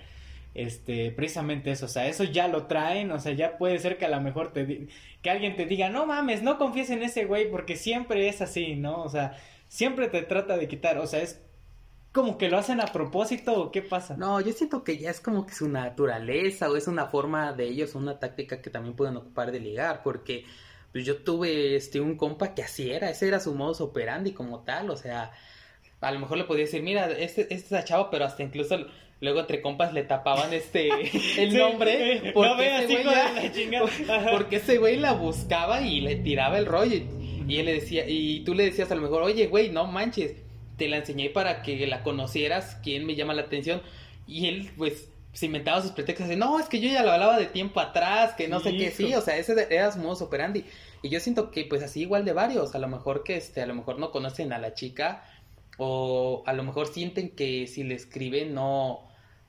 Este, 0.55 1.11
precisamente 1.11 1.73
eso, 1.73 1.87
o 1.87 1.89
sea, 1.89 2.07
eso 2.07 2.25
ya 2.25 2.49
lo 2.49 2.67
traen, 2.67 3.11
o 3.11 3.19
sea, 3.19 3.33
ya 3.33 3.59
puede 3.59 3.79
ser 3.81 3.99
que 3.99 4.07
a 4.07 4.09
lo 4.09 4.21
mejor 4.21 4.53
te 4.53 4.87
que 5.21 5.31
alguien 5.31 5.57
te 5.57 5.67
diga, 5.67 5.91
"No 5.91 6.07
mames, 6.07 6.43
no 6.43 6.59
confíes 6.59 6.91
en 6.91 7.03
ese 7.03 7.25
güey 7.25 7.51
porque 7.51 7.77
siempre 7.77 8.29
es 8.29 8.41
así", 8.41 8.77
¿no? 8.77 9.03
O 9.03 9.09
sea, 9.09 9.37
siempre 9.69 10.09
te 10.09 10.23
trata 10.23 10.57
de 10.57 10.69
quitar, 10.69 10.99
o 10.99 11.07
sea, 11.07 11.23
es 11.23 11.44
como 12.15 12.39
que 12.39 12.49
lo 12.49 12.59
hacen 12.59 12.81
a 12.81 12.87
propósito 12.87 13.61
o 13.61 13.73
qué 13.73 13.83
pasa? 13.83 14.17
No, 14.17 14.41
yo 14.41 14.53
siento 14.53 14.85
que 14.85 14.99
ya 14.99 15.11
es 15.11 15.21
como 15.21 15.45
que 15.45 15.53
su 15.53 15.69
naturaleza 15.69 16.71
o 16.71 16.77
es 16.77 16.87
una 16.87 17.07
forma 17.07 17.53
de 17.53 17.65
ellos, 17.65 17.97
una 17.97 18.21
táctica 18.21 18.63
que 18.63 18.71
también 18.71 18.95
pueden 18.95 19.17
ocupar 19.17 19.51
de 19.51 19.59
ligar, 19.59 20.05
porque 20.05 20.45
pues 20.93 21.05
yo 21.05 21.17
tuve 21.17 21.75
este 21.75 22.01
un 22.01 22.17
compa 22.17 22.55
que 22.55 22.63
así 22.63 22.89
era, 22.89 23.11
ese 23.11 23.27
era 23.27 23.41
su 23.41 23.53
modus 23.53 23.81
operandi 23.81 24.31
como 24.33 24.61
tal, 24.61 24.91
o 24.91 24.97
sea, 24.97 25.33
a 26.01 26.13
lo 26.13 26.21
mejor 26.21 26.39
le 26.39 26.45
podía 26.45 26.67
decir, 26.67 26.85
mira, 26.85 27.11
este, 27.11 27.53
este 27.53 27.57
es 27.57 27.73
a 27.73 27.83
chavo, 27.83 28.11
pero 28.11 28.27
hasta 28.27 28.45
incluso 28.45 28.77
luego 29.21 29.41
entre 29.41 29.61
compas 29.61 29.93
le 29.93 30.05
tapaban 30.05 30.53
este 30.53 30.91
el 31.43 31.59
nombre 31.59 32.31
porque, 32.33 32.85
ese 32.85 33.03
güey 33.03 34.05
la 34.05 34.31
porque 34.31 34.57
ese 34.57 34.79
güey 34.79 34.97
la 34.99 35.15
buscaba 35.15 35.81
y 35.81 36.01
le 36.01 36.15
tiraba 36.17 36.59
el 36.59 36.67
rollo 36.67 36.95
y, 36.95 37.57
él 37.57 37.67
le 37.67 37.75
decía 37.75 38.05
y 38.07 38.45
tú 38.45 38.55
le 38.55 38.65
decías 38.67 38.91
a 38.91 38.95
lo 38.95 39.03
mejor 39.03 39.23
oye 39.23 39.47
güey 39.47 39.71
no 39.71 39.87
manches 39.87 40.44
te 40.77 40.89
la 40.89 40.99
enseñé 40.99 41.31
para 41.31 41.63
que 41.63 41.87
la 41.87 42.03
conocieras 42.03 42.79
quién 42.83 43.07
me 43.07 43.15
llama 43.15 43.35
la 43.35 43.43
atención 43.43 43.83
y 44.27 44.47
él 44.47 44.71
pues 44.77 45.09
se 45.33 45.47
inventaba 45.47 45.83
sus 45.83 45.91
pretextos 45.91 46.29
de, 46.29 46.37
no, 46.37 46.61
es 46.61 46.69
que 46.69 46.81
yo 46.81 46.89
ya 46.89 47.03
lo 47.03 47.11
hablaba 47.11 47.37
de 47.39 47.47
tiempo 47.47 47.81
atrás, 47.81 48.35
que 48.35 48.47
no 48.47 48.61
sé 48.61 48.77
qué, 48.77 48.93
sí, 48.93 49.15
o 49.15 49.21
sea, 49.21 49.37
ese 49.37 49.67
era 49.69 49.91
su 49.91 49.99
modus 49.99 50.23
operandi. 50.23 50.65
Y 51.03 51.09
yo 51.09 51.19
siento 51.19 51.51
que 51.51 51.65
pues 51.65 51.83
así 51.83 52.03
igual 52.03 52.25
de 52.25 52.33
varios, 52.33 52.75
a 52.75 52.79
lo 52.79 52.87
mejor 52.87 53.25
que 53.25 53.37
este, 53.37 53.61
a 53.61 53.67
lo 53.67 53.75
mejor 53.75 53.99
no 53.99 54.13
conocen 54.13 54.53
a 54.53 54.59
la 54.59 54.75
chica 54.75 55.25
o 55.77 56.45
a 56.47 56.53
lo 56.53 56.63
mejor 56.63 56.87
sienten 56.87 57.31
que 57.31 57.67
si 57.67 57.83
le 57.83 57.95
escriben 57.95 58.55
no 58.55 59.03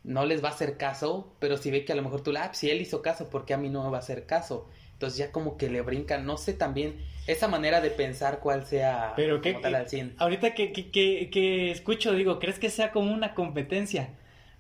no 0.04 0.26
les 0.26 0.44
va 0.44 0.50
a 0.50 0.52
hacer 0.52 0.78
caso, 0.78 1.36
pero 1.40 1.58
si 1.58 1.72
ve 1.72 1.84
que 1.84 1.92
a 1.92 1.96
lo 1.96 2.04
mejor 2.04 2.22
tú, 2.22 2.32
ah, 2.38 2.46
pues, 2.48 2.60
si 2.60 2.70
él 2.70 2.80
hizo 2.80 3.02
caso, 3.02 3.30
¿por 3.30 3.46
qué 3.46 3.56
a 3.56 3.58
mí 3.58 3.70
no 3.70 3.84
me 3.84 3.90
va 3.90 3.98
a 3.98 4.02
hacer 4.02 4.28
caso? 4.28 4.68
Entonces 4.94 5.18
ya 5.18 5.32
como 5.32 5.58
que 5.58 5.70
le 5.70 5.82
brincan, 5.82 6.26
no 6.26 6.38
sé 6.38 6.54
también 6.54 7.04
esa 7.28 7.48
manera 7.48 7.82
de 7.82 7.90
pensar 7.90 8.40
cuál 8.40 8.66
sea 8.66 9.14
pero 9.16 9.42
que, 9.42 9.54
tal 9.54 9.76
al 9.76 9.90
100. 9.90 10.16
Ahorita 10.18 10.54
que, 10.54 10.72
que, 10.72 10.92
que, 10.92 11.30
que 11.32 11.72
escucho, 11.72 12.14
digo, 12.14 12.40
¿crees 12.40 12.60
que 12.60 12.70
sea 12.70 12.92
como 12.92 13.14
una 13.14 13.34
competencia? 13.34 14.10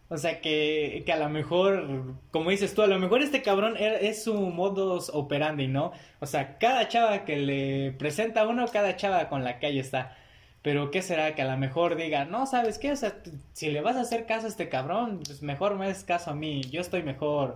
O 0.08 0.17
sea, 0.17 0.39
que, 0.39 1.01
que 1.06 1.13
a 1.13 1.17
lo 1.17 1.30
mejor, 1.30 2.15
como 2.30 2.51
dices 2.51 2.75
tú, 2.75 2.84
a 2.84 2.88
lo 2.88 2.99
mejor 2.99 3.23
este 3.23 3.41
cabrón 3.41 3.75
e, 3.78 4.08
es 4.08 4.23
su 4.23 4.36
modus 4.36 5.10
operandi, 5.10 5.67
¿no? 5.67 5.93
O 6.19 6.28
sea, 6.28 6.60
cada 6.60 6.88
chava 6.88 7.25
que 7.25 7.38
le 7.38 7.91
presenta 7.93 8.41
a 8.41 8.47
uno, 8.47 8.67
cada 8.67 8.95
chava 8.95 9.30
con 9.30 9.43
la 9.43 9.60
calle 9.60 9.80
está. 9.80 10.15
Pero 10.62 10.91
¿qué 10.91 11.01
será? 11.01 11.36
Que 11.36 11.41
a 11.41 11.45
lo 11.45 11.58
mejor 11.58 11.95
diga, 11.95 12.25
no, 12.25 12.45
¿sabes 12.45 12.78
qué? 12.78 12.91
O 12.91 12.95
sea, 12.95 13.15
si 13.54 13.71
le 13.71 13.82
vas 13.82 13.95
a 13.97 14.01
hacer 14.01 14.25
caso 14.25 14.45
a 14.45 14.49
este 14.49 14.69
cabrón, 14.69 15.21
pues 15.25 15.41
mejor 15.41 15.75
me 15.75 15.88
des 15.88 16.04
caso 16.04 16.32
a 16.32 16.36
mí, 16.36 16.62
yo 16.71 16.82
estoy 16.82 17.04
mejor. 17.04 17.56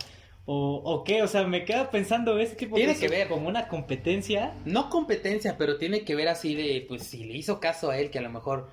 O, 0.51 0.81
o 0.83 1.03
qué, 1.03 1.21
o 1.21 1.27
sea, 1.27 1.43
me 1.43 1.63
queda 1.63 1.91
pensando 1.91 2.39
ese 2.39 2.55
tipo 2.55 2.75
Tiene 2.75 2.97
que 2.97 3.07
ver. 3.07 3.27
como 3.27 3.47
una 3.47 3.67
competencia. 3.67 4.55
No 4.65 4.89
competencia, 4.89 5.59
pero 5.59 5.77
tiene 5.77 6.03
que 6.03 6.15
ver 6.15 6.27
así 6.27 6.55
de, 6.55 6.83
pues 6.87 7.03
si 7.03 7.23
le 7.23 7.37
hizo 7.37 7.59
caso 7.59 7.91
a 7.91 7.99
él, 7.99 8.09
que 8.09 8.17
a 8.17 8.23
lo 8.23 8.31
mejor, 8.31 8.67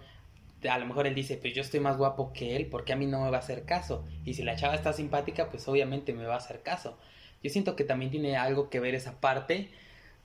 a 0.66 0.78
lo 0.78 0.86
mejor 0.86 1.06
él 1.06 1.14
dice, 1.14 1.36
pues 1.36 1.52
yo 1.52 1.60
estoy 1.60 1.80
más 1.80 1.98
guapo 1.98 2.32
que 2.32 2.56
él, 2.56 2.68
porque 2.68 2.94
a 2.94 2.96
mí 2.96 3.04
no 3.04 3.22
me 3.22 3.30
va 3.30 3.36
a 3.36 3.40
hacer 3.40 3.64
caso. 3.64 4.06
Y 4.24 4.32
si 4.32 4.42
la 4.42 4.56
chava 4.56 4.74
está 4.74 4.94
simpática, 4.94 5.50
pues 5.50 5.68
obviamente 5.68 6.14
me 6.14 6.24
va 6.24 6.32
a 6.32 6.38
hacer 6.38 6.62
caso. 6.62 6.96
Yo 7.42 7.50
siento 7.50 7.76
que 7.76 7.84
también 7.84 8.10
tiene 8.10 8.38
algo 8.38 8.70
que 8.70 8.80
ver 8.80 8.94
esa 8.94 9.20
parte. 9.20 9.68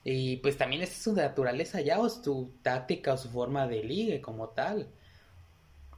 Y 0.05 0.37
pues 0.37 0.57
también 0.57 0.81
es 0.81 0.93
su 0.93 1.11
naturaleza 1.11 1.81
ya, 1.81 1.99
o 1.99 2.07
su 2.07 2.53
táctica, 2.61 3.11
o 3.11 3.17
su 3.17 3.29
forma 3.29 3.67
de 3.67 3.83
ligue 3.83 4.21
como 4.21 4.47
tal. 4.47 4.87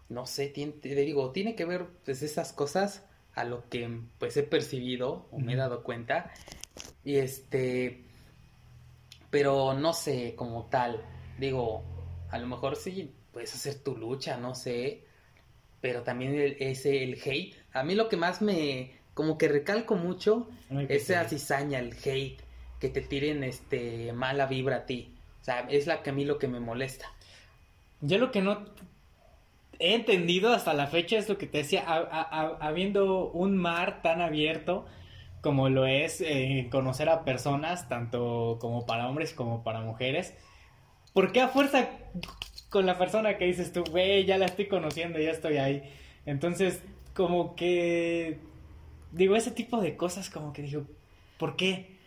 No 0.10 0.26
sé, 0.26 0.48
tiene, 0.48 0.72
te 0.72 0.96
digo, 0.96 1.30
tiene 1.32 1.54
que 1.54 1.66
ver 1.66 1.86
pues 2.06 2.24
esas 2.24 2.54
cosas 2.54 3.04
a 3.36 3.44
lo 3.44 3.68
que 3.70 4.02
pues 4.20 4.38
he 4.38 4.44
percibido 4.44 5.28
o 5.32 5.40
me 5.40 5.54
he 5.54 5.56
dado 5.56 5.84
cuenta. 5.84 6.32
Y 7.04 7.18
este, 7.18 8.04
pero 9.30 9.74
no 9.74 9.94
sé 9.94 10.36
como 10.36 10.66
tal. 10.66 11.04
Digo, 11.38 11.84
a 12.30 12.38
lo 12.38 12.48
mejor 12.48 12.76
sí 12.76 13.14
puedes 13.32 13.54
hacer 13.54 13.84
tu 13.84 13.98
lucha, 13.98 14.38
no 14.38 14.56
sé. 14.56 15.04
Pero 15.82 16.04
también 16.04 16.36
el, 16.36 16.58
ese, 16.60 17.04
el 17.04 17.20
hate. 17.24 17.56
A 17.74 17.84
mí 17.84 17.96
lo 17.96 18.08
que 18.08 18.18
más 18.18 18.42
me, 18.42 19.00
como 19.14 19.38
que 19.38 19.48
recalco 19.48 19.96
mucho, 19.96 20.48
esa 20.88 21.28
cizaña, 21.28 21.80
el 21.80 21.94
hate, 21.94 22.42
que 22.80 22.90
te 22.90 23.02
tiren 23.02 23.44
este 23.44 24.14
mala 24.14 24.46
vibra 24.46 24.78
a 24.78 24.86
ti. 24.86 25.16
O 25.42 25.44
sea, 25.44 25.62
es 25.70 25.88
la 25.88 26.02
que 26.02 26.12
a 26.12 26.14
mí 26.14 26.26
lo 26.26 26.38
que 26.38 26.48
me 26.48 26.60
molesta. 26.60 27.12
Yo 28.00 28.18
lo 28.18 28.32
que 28.32 28.42
no 28.42 28.66
he 29.90 29.96
entendido 29.96 30.54
hasta 30.54 30.74
la 30.74 30.88
fecha 30.88 31.18
es 31.18 31.30
lo 31.30 31.38
que 31.38 31.48
te 31.48 31.60
decía, 31.60 31.84
habiendo 32.62 33.32
un 33.32 33.58
mar 33.58 34.02
tan 34.02 34.22
abierto 34.22 34.86
como 35.42 35.70
lo 35.70 35.86
es 35.86 36.22
eh, 36.22 36.70
conocer 36.72 37.10
a 37.10 37.26
personas, 37.26 37.90
tanto 37.90 38.58
como 38.62 38.86
para 38.86 39.10
hombres 39.10 39.34
como 39.34 39.64
para 39.64 39.82
mujeres, 39.82 40.36
¿por 41.14 41.32
qué 41.34 41.42
a 41.42 41.50
fuerza 41.50 41.90
con 42.70 42.86
la 42.86 42.98
persona 42.98 43.38
que 43.38 43.46
dices 43.46 43.74
tú, 43.74 43.84
güey, 43.92 44.26
ya 44.26 44.38
la 44.38 44.46
estoy 44.46 44.68
conociendo, 44.68 45.20
ya 45.20 45.32
estoy 45.32 45.58
ahí? 45.58 45.84
Entonces, 46.26 46.82
como 47.14 47.56
que, 47.56 48.40
digo, 49.12 49.36
ese 49.36 49.52
tipo 49.52 49.82
de 49.82 49.98
cosas 49.98 50.30
como 50.30 50.54
que 50.54 50.64
digo, 50.64 50.86
¿por 51.40 51.56
qué? 51.58 51.98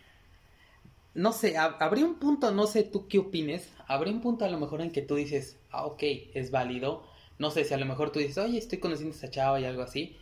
No 1.14 1.32
sé, 1.32 1.54
hab- 1.56 1.76
habría 1.80 2.04
un 2.04 2.16
punto, 2.16 2.50
no 2.52 2.66
sé 2.66 2.82
tú 2.82 3.08
qué 3.08 3.18
opines, 3.18 3.72
habría 3.86 4.12
un 4.12 4.20
punto 4.20 4.44
a 4.44 4.48
lo 4.48 4.58
mejor 4.58 4.80
en 4.82 4.90
que 4.92 5.02
tú 5.02 5.14
dices, 5.16 5.58
ah, 5.70 5.86
ok, 5.86 6.02
es 6.34 6.50
válido. 6.50 7.04
No 7.38 7.50
sé 7.50 7.64
si 7.64 7.74
a 7.74 7.78
lo 7.78 7.86
mejor 7.86 8.10
tú 8.12 8.18
dices, 8.18 8.38
oye, 8.38 8.58
estoy 8.58 8.78
conociendo 8.78 9.12
a 9.12 9.16
esta 9.16 9.30
chava 9.30 9.60
y 9.60 9.64
algo 9.64 9.82
así. 9.82 10.16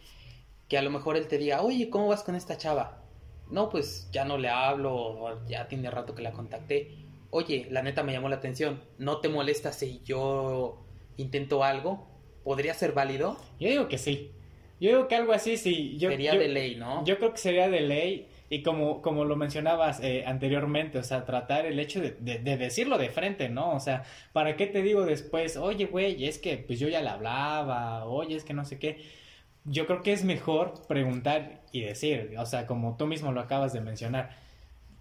Que 0.68 0.78
a 0.78 0.82
lo 0.82 0.90
mejor 0.90 1.16
él 1.16 1.28
te 1.28 1.38
diga, 1.38 1.62
oye, 1.62 1.90
¿cómo 1.90 2.08
vas 2.08 2.22
con 2.24 2.34
esta 2.34 2.56
chava? 2.56 3.02
No, 3.50 3.68
pues 3.68 4.08
ya 4.10 4.24
no 4.24 4.38
le 4.38 4.48
hablo, 4.48 4.94
o 4.94 5.46
ya 5.46 5.68
tiene 5.68 5.90
rato 5.90 6.14
que 6.14 6.22
la 6.22 6.32
contacté. 6.32 6.96
Oye, 7.30 7.68
la 7.70 7.82
neta 7.82 8.02
me 8.02 8.12
llamó 8.12 8.28
la 8.28 8.36
atención. 8.36 8.80
¿No 8.98 9.20
te 9.20 9.28
molesta 9.28 9.72
si 9.72 10.00
yo 10.04 10.84
intento 11.16 11.62
algo? 11.62 12.08
¿Podría 12.42 12.74
ser 12.74 12.92
válido? 12.92 13.36
Yo 13.60 13.68
digo 13.68 13.88
que 13.88 13.98
sí. 13.98 14.30
Yo 14.80 14.88
digo 14.90 15.08
que 15.08 15.14
algo 15.14 15.32
así 15.32 15.56
sí. 15.56 15.96
Yo, 15.98 16.10
Sería 16.10 16.34
yo- 16.34 16.40
de 16.40 16.48
ley, 16.48 16.76
¿no? 16.76 17.04
Yo 17.04 17.18
creo 17.18 17.32
que 17.32 17.38
sería 17.38 17.68
de 17.68 17.80
ley 17.80 18.28
y 18.54 18.62
como, 18.62 19.02
como 19.02 19.24
lo 19.24 19.36
mencionabas 19.36 20.00
eh, 20.02 20.24
anteriormente, 20.26 20.98
o 20.98 21.02
sea, 21.04 21.24
tratar 21.24 21.66
el 21.66 21.78
hecho 21.80 22.00
de, 22.00 22.12
de- 22.20 22.38
de 22.38 22.56
decirlo 22.56 22.98
de 22.98 23.10
frente, 23.10 23.48
¿no? 23.48 23.72
O 23.74 23.80
sea, 23.80 24.04
¿para 24.32 24.56
qué 24.56 24.66
te 24.66 24.82
digo 24.82 25.04
después, 25.04 25.56
oye, 25.56 25.86
güey, 25.86 26.24
es 26.26 26.38
que 26.38 26.58
pues 26.58 26.78
yo 26.80 26.88
ya 26.88 27.02
le 27.02 27.08
hablaba, 27.10 28.04
oye, 28.06 28.36
es 28.36 28.44
que 28.44 28.54
no 28.54 28.64
sé 28.64 28.78
qué? 28.78 29.02
Yo 29.64 29.86
creo 29.86 30.02
que 30.02 30.12
es 30.12 30.24
mejor 30.24 30.74
preguntar 30.88 31.62
y 31.72 31.80
decir, 31.82 32.34
o 32.38 32.46
sea, 32.46 32.66
como 32.66 32.96
tú 32.96 33.06
mismo 33.06 33.32
lo 33.32 33.40
acabas 33.40 33.72
de 33.72 33.80
mencionar, 33.80 34.30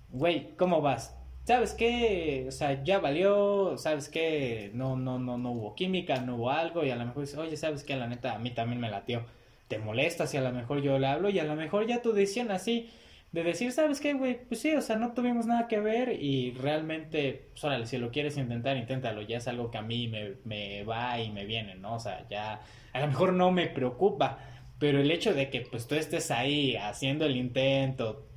güey, 0.09 0.55
¿cómo 0.57 0.81
vas? 0.81 1.15
¿Sabes 1.45 1.73
qué? 1.73 2.45
O 2.47 2.51
sea, 2.51 2.83
ya 2.83 2.99
valió, 2.99 3.77
¿sabes 3.77 4.07
qué? 4.09 4.71
No, 4.73 4.95
no, 4.95 5.19
no, 5.19 5.37
no 5.37 5.51
hubo 5.51 5.75
química, 5.75 6.21
no 6.21 6.35
hubo 6.37 6.51
algo 6.51 6.83
y 6.85 6.89
a 6.91 6.95
lo 6.95 7.05
mejor 7.05 7.23
dices, 7.23 7.37
oye, 7.37 7.57
¿sabes 7.57 7.83
qué? 7.83 7.95
La 7.95 8.07
neta, 8.07 8.33
a 8.33 8.39
mí 8.39 8.51
también 8.51 8.79
me 8.81 8.89
latió 8.89 9.25
te 9.67 9.79
molesta 9.79 10.27
si 10.27 10.37
a 10.37 10.41
lo 10.41 10.51
mejor 10.51 10.81
yo 10.81 10.99
le 10.99 11.07
hablo 11.07 11.29
y 11.29 11.39
a 11.39 11.45
lo 11.45 11.55
mejor 11.55 11.87
ya 11.87 12.01
tu 12.01 12.11
decisión 12.13 12.51
así 12.51 12.89
de 13.33 13.43
decir, 13.43 13.71
¿sabes 13.71 13.99
qué, 13.99 14.13
güey? 14.13 14.45
Pues 14.47 14.61
sí, 14.61 14.75
o 14.75 14.81
sea, 14.81 14.95
no 14.95 15.13
tuvimos 15.13 15.47
nada 15.47 15.67
que 15.67 15.79
ver 15.79 16.21
y 16.21 16.51
realmente, 16.51 17.47
pues 17.51 17.63
órale, 17.63 17.87
si 17.87 17.97
lo 17.97 18.11
quieres 18.11 18.37
intentar, 18.37 18.77
inténtalo, 18.77 19.23
ya 19.23 19.37
es 19.37 19.47
algo 19.47 19.71
que 19.71 19.79
a 19.79 19.81
mí 19.81 20.07
me, 20.07 20.35
me 20.45 20.83
va 20.83 21.19
y 21.19 21.31
me 21.31 21.43
viene, 21.43 21.73
¿no? 21.73 21.95
O 21.95 21.99
sea, 21.99 22.27
ya 22.29 22.61
a 22.93 22.99
lo 22.99 23.07
mejor 23.07 23.33
no 23.33 23.51
me 23.51 23.65
preocupa, 23.65 24.37
pero 24.77 25.01
el 25.01 25.09
hecho 25.09 25.33
de 25.33 25.49
que 25.49 25.61
pues 25.61 25.87
tú 25.87 25.95
estés 25.95 26.29
ahí 26.29 26.75
haciendo 26.75 27.25
el 27.25 27.35
intento, 27.35 28.27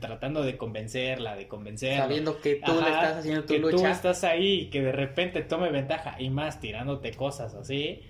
tratando 0.00 0.42
de 0.42 0.56
convencerla, 0.56 1.36
de 1.36 1.48
convencerla, 1.48 2.04
Sabiendo 2.04 2.40
que 2.40 2.54
tú 2.56 2.72
le 2.80 2.88
estás 2.88 3.16
haciendo 3.18 3.42
tu 3.42 3.52
que 3.52 3.60
tú 3.60 3.86
estás 3.86 4.24
ahí 4.24 4.60
y 4.60 4.66
que 4.70 4.80
de 4.80 4.92
repente 4.92 5.42
tome 5.42 5.70
ventaja 5.70 6.16
y 6.18 6.30
más 6.30 6.60
tirándote 6.60 7.12
cosas 7.12 7.54
así, 7.54 8.00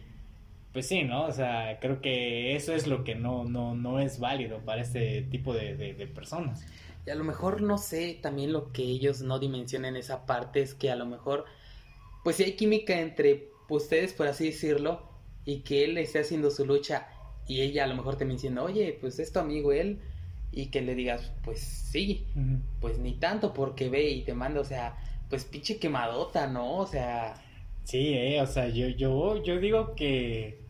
pues 0.77 0.89
sí, 0.89 1.03
¿no? 1.05 1.25
O 1.27 1.33
sea, 1.33 1.79
creo 1.81 2.01
que 2.03 2.55
eso 2.57 2.75
es 2.75 2.87
lo 2.87 3.03
que 3.05 3.15
no, 3.15 3.45
no, 3.45 3.75
no 3.75 4.01
es 4.01 4.19
válido 4.21 4.61
para 4.65 4.83
este 4.83 5.23
tipo 5.23 5.55
de, 5.55 5.75
de- 5.77 5.95
de 5.95 6.07
personas. 6.07 6.67
Y 7.07 7.11
a 7.11 7.15
lo 7.15 7.25
mejor 7.25 7.62
no 7.62 7.79
sé, 7.79 8.19
también 8.21 8.53
lo 8.53 8.73
que 8.73 8.83
ellos 8.83 9.21
no 9.23 9.39
dimensionan 9.39 9.97
esa 9.97 10.27
parte 10.27 10.61
es 10.61 10.75
que 10.75 10.91
a 10.91 10.97
lo 10.97 11.07
mejor, 11.07 11.45
pues 12.25 12.37
si 12.37 12.45
hay 12.45 12.57
química 12.57 13.01
entre 13.01 13.51
ustedes, 13.69 14.15
por 14.15 14.29
así 14.29 14.47
decirlo, 14.47 15.03
y 15.45 15.61
que 15.62 15.85
él 15.85 15.99
esté 15.99 16.21
haciendo 16.21 16.51
su 16.51 16.67
lucha 16.67 17.09
y 17.47 17.62
ella 17.62 17.85
a 17.85 17.87
lo 17.89 17.97
mejor 17.97 18.17
te 18.17 18.25
menciona, 18.27 18.62
oye, 18.62 18.97
pues 19.01 19.19
es 19.21 19.33
tu 19.33 19.41
amigo 19.41 19.73
él, 19.73 20.01
y 20.53 20.69
que 20.71 20.83
le 20.83 20.95
digas, 20.97 21.33
pues 21.45 21.61
sí, 21.61 22.27
pues 22.81 22.99
ni 22.99 23.15
tanto 23.15 23.55
porque 23.55 23.89
ve 23.91 24.11
y 24.11 24.25
te 24.25 24.35
manda, 24.35 24.61
o 24.61 24.65
sea, 24.65 24.97
pues 25.31 25.45
pinche 25.47 25.79
quemadota, 25.79 26.47
¿no? 26.49 26.79
O 26.79 26.87
sea, 26.87 27.43
Sí, 27.85 28.15
eh, 28.15 28.41
o 28.43 28.47
sea, 28.47 28.69
yo, 28.69 28.89
yo, 28.89 29.43
yo 29.43 29.59
digo 29.61 29.95
que, 29.95 30.65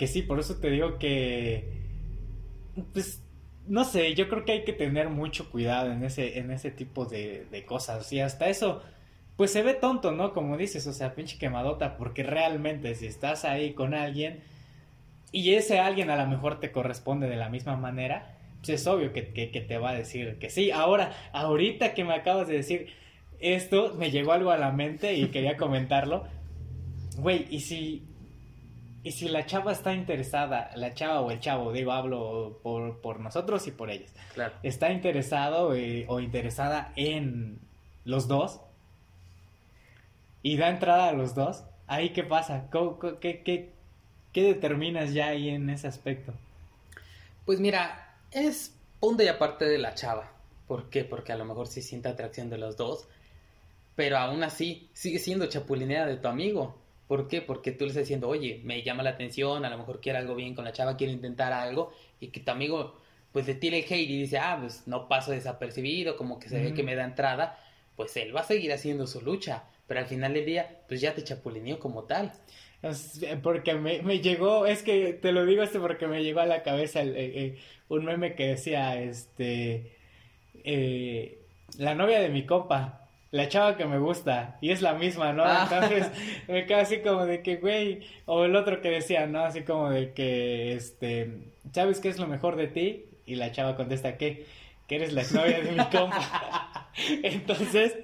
que 0.00 0.06
sí, 0.06 0.22
por 0.22 0.40
eso 0.40 0.56
te 0.56 0.70
digo 0.70 0.98
que, 0.98 1.74
pues, 2.94 3.22
no 3.66 3.84
sé, 3.84 4.14
yo 4.14 4.30
creo 4.30 4.46
que 4.46 4.52
hay 4.52 4.64
que 4.64 4.72
tener 4.72 5.10
mucho 5.10 5.50
cuidado 5.50 5.92
en 5.92 6.02
ese, 6.02 6.38
en 6.38 6.50
ese 6.50 6.70
tipo 6.70 7.04
de, 7.04 7.44
de 7.50 7.66
cosas. 7.66 8.10
Y 8.10 8.20
hasta 8.20 8.48
eso, 8.48 8.82
pues 9.36 9.52
se 9.52 9.62
ve 9.62 9.74
tonto, 9.74 10.12
¿no? 10.12 10.32
Como 10.32 10.56
dices, 10.56 10.86
o 10.86 10.94
sea, 10.94 11.14
pinche 11.14 11.36
quemadota, 11.36 11.98
porque 11.98 12.22
realmente 12.22 12.94
si 12.94 13.04
estás 13.08 13.44
ahí 13.44 13.74
con 13.74 13.92
alguien 13.92 14.40
y 15.32 15.52
ese 15.52 15.80
alguien 15.80 16.08
a 16.08 16.16
lo 16.16 16.26
mejor 16.26 16.60
te 16.60 16.72
corresponde 16.72 17.28
de 17.28 17.36
la 17.36 17.50
misma 17.50 17.76
manera, 17.76 18.38
pues 18.60 18.70
es 18.70 18.86
obvio 18.86 19.12
que, 19.12 19.34
que, 19.34 19.50
que 19.50 19.60
te 19.60 19.76
va 19.76 19.90
a 19.90 19.94
decir 19.94 20.38
que 20.38 20.48
sí. 20.48 20.70
Ahora, 20.70 21.12
ahorita 21.34 21.92
que 21.92 22.04
me 22.04 22.14
acabas 22.14 22.48
de 22.48 22.54
decir 22.54 22.86
esto, 23.38 23.94
me 23.98 24.10
llegó 24.10 24.32
algo 24.32 24.50
a 24.50 24.56
la 24.56 24.72
mente 24.72 25.12
y 25.12 25.26
quería 25.26 25.58
comentarlo. 25.58 26.24
Güey, 27.18 27.44
¿y 27.50 27.60
si, 27.60 28.09
y 29.02 29.12
si 29.12 29.28
la 29.28 29.46
chava 29.46 29.72
está 29.72 29.94
interesada, 29.94 30.70
la 30.76 30.92
chava 30.94 31.20
o 31.20 31.30
el 31.30 31.40
chavo, 31.40 31.72
digo, 31.72 31.92
hablo 31.92 32.58
por, 32.62 33.00
por 33.00 33.20
nosotros 33.20 33.66
y 33.66 33.70
por 33.70 33.90
ellas, 33.90 34.12
claro. 34.34 34.54
está 34.62 34.90
interesado 34.92 35.74
eh, 35.74 36.04
o 36.08 36.20
interesada 36.20 36.92
en 36.96 37.58
los 38.04 38.28
dos 38.28 38.60
y 40.42 40.56
da 40.56 40.68
entrada 40.70 41.08
a 41.08 41.12
los 41.12 41.34
dos, 41.34 41.64
ahí 41.86 42.10
qué 42.10 42.24
pasa, 42.24 42.68
¿Cómo- 42.70 42.98
cómo- 42.98 43.18
qué, 43.20 43.42
qué, 43.42 43.72
qué 44.32 44.42
determinas 44.42 45.12
ya 45.12 45.28
ahí 45.28 45.48
en 45.50 45.68
ese 45.70 45.86
aspecto? 45.86 46.32
Pues 47.46 47.60
mira, 47.60 48.14
es 48.30 48.74
punto 49.00 49.22
y 49.22 49.28
aparte 49.28 49.64
de 49.64 49.78
la 49.78 49.94
chava. 49.94 50.30
¿Por 50.68 50.88
qué? 50.88 51.04
Porque 51.04 51.32
a 51.32 51.36
lo 51.36 51.44
mejor 51.44 51.66
sí 51.66 51.82
siente 51.82 52.08
atracción 52.08 52.48
de 52.48 52.58
los 52.58 52.76
dos. 52.76 53.08
Pero 53.96 54.18
aún 54.18 54.44
así, 54.44 54.88
sigue 54.92 55.18
siendo 55.18 55.46
chapulinera 55.46 56.06
de 56.06 56.16
tu 56.16 56.28
amigo. 56.28 56.78
¿Por 57.10 57.26
qué? 57.26 57.42
Porque 57.42 57.72
tú 57.72 57.84
le 57.84 57.88
estás 57.90 58.04
diciendo, 58.04 58.28
oye, 58.28 58.60
me 58.62 58.82
llama 58.84 59.02
la 59.02 59.10
atención, 59.10 59.64
a 59.64 59.70
lo 59.70 59.78
mejor 59.78 60.00
quiere 60.00 60.18
algo 60.18 60.36
bien 60.36 60.54
con 60.54 60.64
la 60.64 60.70
chava, 60.72 60.96
quiere 60.96 61.12
intentar 61.12 61.52
algo, 61.52 61.92
y 62.20 62.28
que 62.28 62.38
tu 62.38 62.52
amigo, 62.52 63.00
pues 63.32 63.48
le 63.48 63.54
tira 63.56 63.76
el 63.76 63.82
hate 63.84 64.08
y 64.10 64.20
dice, 64.22 64.38
ah, 64.38 64.58
pues 64.60 64.86
no 64.86 65.08
paso 65.08 65.32
desapercibido, 65.32 66.16
como 66.16 66.38
que 66.38 66.48
se 66.48 66.60
ve 66.62 66.72
que 66.72 66.84
me 66.84 66.94
da 66.94 67.02
entrada, 67.04 67.58
pues 67.96 68.16
él 68.16 68.34
va 68.36 68.42
a 68.42 68.44
seguir 68.44 68.72
haciendo 68.72 69.08
su 69.08 69.20
lucha. 69.22 69.64
Pero 69.88 69.98
al 69.98 70.06
final 70.06 70.34
del 70.34 70.46
día, 70.46 70.82
pues 70.88 71.00
ya 71.00 71.12
te 71.14 71.24
chapulineó 71.24 71.80
como 71.80 72.04
tal. 72.04 72.32
Eh, 72.82 73.36
Porque 73.42 73.74
me, 73.74 74.02
me 74.02 74.20
llegó, 74.20 74.66
es 74.66 74.82
que 74.84 75.12
te 75.14 75.32
lo 75.32 75.44
digo 75.44 75.62
esto 75.64 75.80
porque 75.80 76.06
me 76.06 76.22
llegó 76.22 76.40
a 76.40 76.46
la 76.46 76.62
cabeza 76.62 77.00
el- 77.02 77.16
eh, 77.16 77.32
eh, 77.44 77.58
un 77.88 78.04
meme 78.04 78.34
que 78.36 78.46
decía, 78.46 79.00
este, 79.02 79.96
eh, 80.64 81.38
la 81.78 81.94
novia 81.94 82.20
de 82.20 82.28
mi 82.30 82.46
compa, 82.46 82.99
la 83.30 83.48
chava 83.48 83.76
que 83.76 83.86
me 83.86 83.98
gusta, 83.98 84.58
y 84.60 84.70
es 84.70 84.82
la 84.82 84.94
misma, 84.94 85.32
¿no? 85.32 85.44
Ah. 85.44 85.68
Entonces 85.70 86.10
me 86.48 86.66
quedo 86.66 86.78
así 86.78 87.00
como 87.00 87.26
de 87.26 87.42
que, 87.42 87.56
güey, 87.56 88.00
o 88.26 88.44
el 88.44 88.56
otro 88.56 88.80
que 88.80 88.90
decía, 88.90 89.26
¿no? 89.26 89.40
Así 89.40 89.62
como 89.62 89.90
de 89.90 90.12
que, 90.12 90.74
este, 90.74 91.52
¿sabes 91.72 92.00
qué 92.00 92.08
es 92.08 92.18
lo 92.18 92.26
mejor 92.26 92.56
de 92.56 92.68
ti? 92.68 93.04
Y 93.26 93.36
la 93.36 93.52
chava 93.52 93.76
contesta, 93.76 94.16
¿qué? 94.16 94.46
Que 94.88 94.96
eres 94.96 95.12
la 95.12 95.22
novia 95.22 95.60
de 95.60 95.70
mi 95.72 95.84
compa. 95.90 96.90
Entonces, 97.22 97.94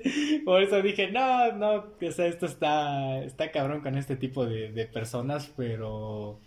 por 0.44 0.62
eso 0.62 0.80
dije, 0.80 1.10
no, 1.10 1.52
no, 1.52 1.94
o 2.00 2.12
sea, 2.12 2.26
esto 2.26 2.46
está, 2.46 3.24
está 3.24 3.50
cabrón 3.50 3.80
con 3.80 3.98
este 3.98 4.14
tipo 4.14 4.46
de, 4.46 4.70
de 4.70 4.86
personas, 4.86 5.52
pero 5.56 6.40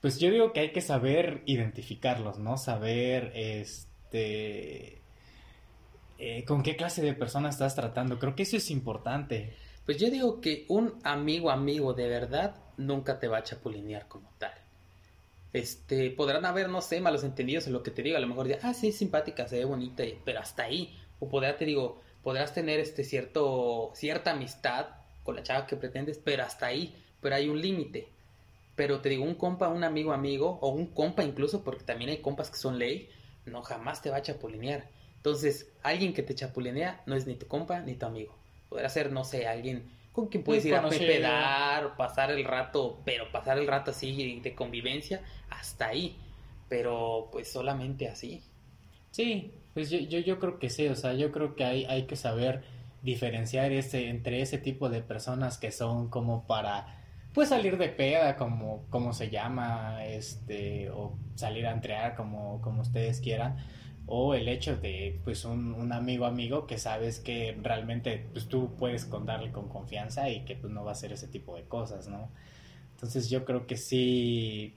pues 0.00 0.18
yo 0.18 0.30
digo 0.30 0.52
que 0.52 0.60
hay 0.60 0.72
que 0.72 0.80
saber 0.80 1.42
identificarlos, 1.44 2.38
¿no? 2.38 2.56
Saber, 2.56 3.30
este, 3.34 5.01
eh, 6.24 6.44
con 6.44 6.62
qué 6.62 6.76
clase 6.76 7.02
de 7.02 7.14
persona 7.14 7.48
estás 7.48 7.74
tratando. 7.74 8.20
Creo 8.20 8.36
que 8.36 8.44
eso 8.44 8.56
es 8.56 8.70
importante. 8.70 9.56
Pues 9.84 9.98
yo 9.98 10.08
digo 10.08 10.40
que 10.40 10.66
un 10.68 11.00
amigo 11.02 11.50
amigo 11.50 11.94
de 11.94 12.06
verdad 12.06 12.54
nunca 12.76 13.18
te 13.18 13.26
va 13.26 13.38
a 13.38 13.42
chapulinear 13.42 14.06
como 14.06 14.30
tal. 14.38 14.52
Este, 15.52 16.12
podrán 16.12 16.44
haber, 16.44 16.68
no 16.68 16.80
sé, 16.80 17.00
malos 17.00 17.24
entendidos 17.24 17.66
en 17.66 17.72
lo 17.72 17.82
que 17.82 17.90
te 17.90 18.04
digo, 18.04 18.16
a 18.16 18.20
lo 18.20 18.28
mejor 18.28 18.46
ya, 18.46 18.60
ah, 18.62 18.72
sí, 18.72 18.90
es 18.90 18.98
simpática, 18.98 19.48
se 19.48 19.58
ve 19.58 19.64
bonita, 19.64 20.04
pero 20.24 20.38
hasta 20.38 20.62
ahí. 20.62 20.96
O 21.18 21.28
podrá, 21.28 21.56
te 21.56 21.64
digo, 21.64 22.00
podrás 22.22 22.54
tener 22.54 22.78
este 22.78 23.02
cierto, 23.02 23.90
cierta 23.96 24.30
amistad 24.30 24.90
con 25.24 25.34
la 25.34 25.42
chava 25.42 25.66
que 25.66 25.74
pretendes, 25.74 26.20
pero 26.22 26.44
hasta 26.44 26.66
ahí, 26.66 26.94
pero 27.20 27.34
hay 27.34 27.48
un 27.48 27.60
límite. 27.60 28.10
Pero 28.76 29.00
te 29.00 29.08
digo, 29.08 29.24
un 29.24 29.34
compa, 29.34 29.66
un 29.66 29.82
amigo 29.82 30.12
amigo, 30.12 30.60
o 30.62 30.68
un 30.68 30.86
compa 30.86 31.24
incluso, 31.24 31.64
porque 31.64 31.82
también 31.82 32.10
hay 32.10 32.18
compas 32.18 32.48
que 32.48 32.58
son 32.58 32.78
ley, 32.78 33.10
no 33.44 33.62
jamás 33.62 34.02
te 34.02 34.10
va 34.10 34.18
a 34.18 34.22
chapulinear. 34.22 35.01
Entonces, 35.22 35.72
alguien 35.84 36.14
que 36.14 36.24
te 36.24 36.34
chapulinea 36.34 37.00
no 37.06 37.14
es 37.14 37.28
ni 37.28 37.36
tu 37.36 37.46
compa 37.46 37.78
ni 37.78 37.94
tu 37.94 38.06
amigo. 38.06 38.36
Podrá 38.68 38.88
ser, 38.88 39.12
no 39.12 39.22
sé, 39.22 39.46
alguien 39.46 39.88
con 40.10 40.26
quien 40.26 40.42
puedes 40.42 40.64
ir 40.64 40.74
a 40.74 40.88
pedar, 40.88 41.96
pasar 41.96 42.32
el 42.32 42.44
rato, 42.44 43.00
pero 43.04 43.30
pasar 43.30 43.56
el 43.56 43.68
rato 43.68 43.92
así 43.92 44.40
de 44.40 44.54
convivencia, 44.56 45.22
hasta 45.48 45.86
ahí. 45.86 46.16
Pero 46.68 47.28
pues 47.30 47.52
solamente 47.52 48.08
así. 48.08 48.42
Sí, 49.12 49.54
pues 49.74 49.90
yo, 49.90 50.00
yo, 50.00 50.18
yo 50.18 50.40
creo 50.40 50.58
que 50.58 50.70
sí, 50.70 50.88
o 50.88 50.96
sea, 50.96 51.14
yo 51.14 51.30
creo 51.30 51.54
que 51.54 51.64
hay, 51.64 51.84
hay 51.84 52.06
que 52.06 52.16
saber 52.16 52.64
diferenciar 53.02 53.70
ese, 53.70 54.08
entre 54.08 54.42
ese 54.42 54.58
tipo 54.58 54.88
de 54.88 55.02
personas 55.02 55.56
que 55.56 55.70
son 55.70 56.08
como 56.08 56.46
para 56.48 56.98
pues 57.32 57.48
salir 57.48 57.78
de 57.78 57.88
peda 57.88 58.36
como, 58.36 58.84
como 58.90 59.12
se 59.12 59.30
llama, 59.30 60.04
este, 60.04 60.90
o 60.90 61.16
salir 61.34 61.66
a 61.66 61.72
entrear 61.72 62.14
como, 62.16 62.60
como 62.60 62.82
ustedes 62.82 63.20
quieran, 63.20 63.56
o 64.06 64.34
el 64.34 64.48
hecho 64.48 64.76
de 64.76 65.20
pues 65.24 65.44
un, 65.44 65.92
amigo 65.92 66.26
amigo 66.26 66.66
que 66.66 66.78
sabes 66.78 67.20
que 67.20 67.56
realmente 67.62 68.26
pues 68.32 68.48
tú 68.48 68.74
puedes 68.76 69.04
contarle 69.04 69.52
con 69.52 69.68
confianza 69.68 70.28
y 70.28 70.44
que 70.44 70.56
pues 70.56 70.72
no 70.72 70.84
va 70.84 70.90
a 70.90 70.92
hacer 70.92 71.12
ese 71.12 71.28
tipo 71.28 71.56
de 71.56 71.64
cosas, 71.64 72.08
¿no? 72.08 72.30
Entonces 72.94 73.30
yo 73.30 73.44
creo 73.44 73.66
que 73.66 73.76
sí, 73.76 74.76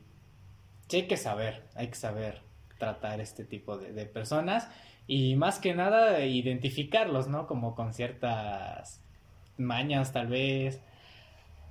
sí 0.88 0.98
hay 0.98 1.08
que 1.08 1.18
saber, 1.18 1.64
hay 1.76 1.88
que 1.88 1.96
saber 1.96 2.42
tratar 2.78 3.20
este 3.22 3.46
tipo 3.46 3.78
de, 3.78 3.94
de 3.94 4.06
personas 4.06 4.68
y 5.08 5.36
más 5.36 5.60
que 5.60 5.74
nada 5.74 6.26
identificarlos, 6.26 7.28
¿no? 7.28 7.48
Como 7.48 7.76
con 7.76 7.94
ciertas 7.94 9.02
mañas 9.58 10.12
tal 10.12 10.28
vez. 10.28 10.82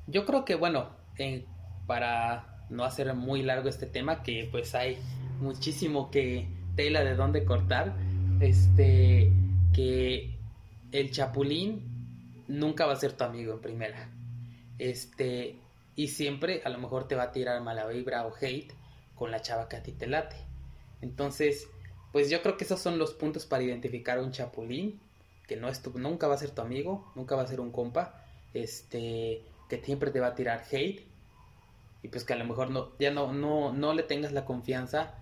Yo 0.06 0.26
creo 0.26 0.44
que 0.44 0.54
bueno, 0.54 0.90
para 1.86 2.66
no 2.70 2.84
hacer 2.84 3.12
muy 3.14 3.42
largo 3.42 3.68
este 3.68 3.86
tema, 3.86 4.22
que 4.22 4.48
pues 4.50 4.74
hay 4.74 4.98
muchísimo 5.40 6.10
que 6.10 6.48
tela 6.76 7.04
de 7.04 7.14
dónde 7.14 7.44
cortar, 7.44 7.94
este, 8.40 9.32
que 9.72 10.34
el 10.92 11.10
chapulín 11.10 11.82
nunca 12.48 12.86
va 12.86 12.92
a 12.92 12.96
ser 12.96 13.12
tu 13.12 13.24
amigo 13.24 13.52
en 13.54 13.60
primera. 13.60 14.08
Este, 14.78 15.56
y 15.96 16.08
siempre 16.08 16.62
a 16.64 16.68
lo 16.68 16.78
mejor 16.78 17.06
te 17.08 17.14
va 17.14 17.24
a 17.24 17.32
tirar 17.32 17.60
mala 17.62 17.86
vibra 17.86 18.26
o 18.26 18.34
hate 18.34 18.72
con 19.14 19.30
la 19.30 19.40
chava 19.40 19.68
que 19.68 19.76
a 19.76 19.82
ti 19.82 19.92
te 19.92 20.06
late. 20.06 20.36
Entonces, 21.00 21.68
pues 22.12 22.30
yo 22.30 22.42
creo 22.42 22.56
que 22.56 22.64
esos 22.64 22.80
son 22.80 22.98
los 22.98 23.14
puntos 23.14 23.46
para 23.46 23.62
identificar 23.62 24.18
a 24.18 24.22
un 24.22 24.32
chapulín, 24.32 25.00
que 25.46 25.56
no 25.56 25.68
es 25.68 25.82
tu, 25.82 25.98
nunca 25.98 26.26
va 26.26 26.34
a 26.34 26.38
ser 26.38 26.50
tu 26.50 26.62
amigo, 26.62 27.10
nunca 27.14 27.36
va 27.36 27.42
a 27.42 27.46
ser 27.46 27.60
un 27.60 27.70
compa, 27.70 28.24
este, 28.54 29.42
que 29.68 29.82
siempre 29.84 30.10
te 30.10 30.20
va 30.20 30.28
a 30.28 30.34
tirar 30.34 30.64
hate 30.70 31.04
y 32.02 32.08
pues 32.08 32.24
que 32.24 32.34
a 32.34 32.36
lo 32.36 32.44
mejor 32.44 32.70
no, 32.70 32.92
ya 32.98 33.10
no, 33.10 33.32
no, 33.32 33.72
no 33.72 33.94
le 33.94 34.02
tengas 34.02 34.32
la 34.32 34.44
confianza 34.44 35.14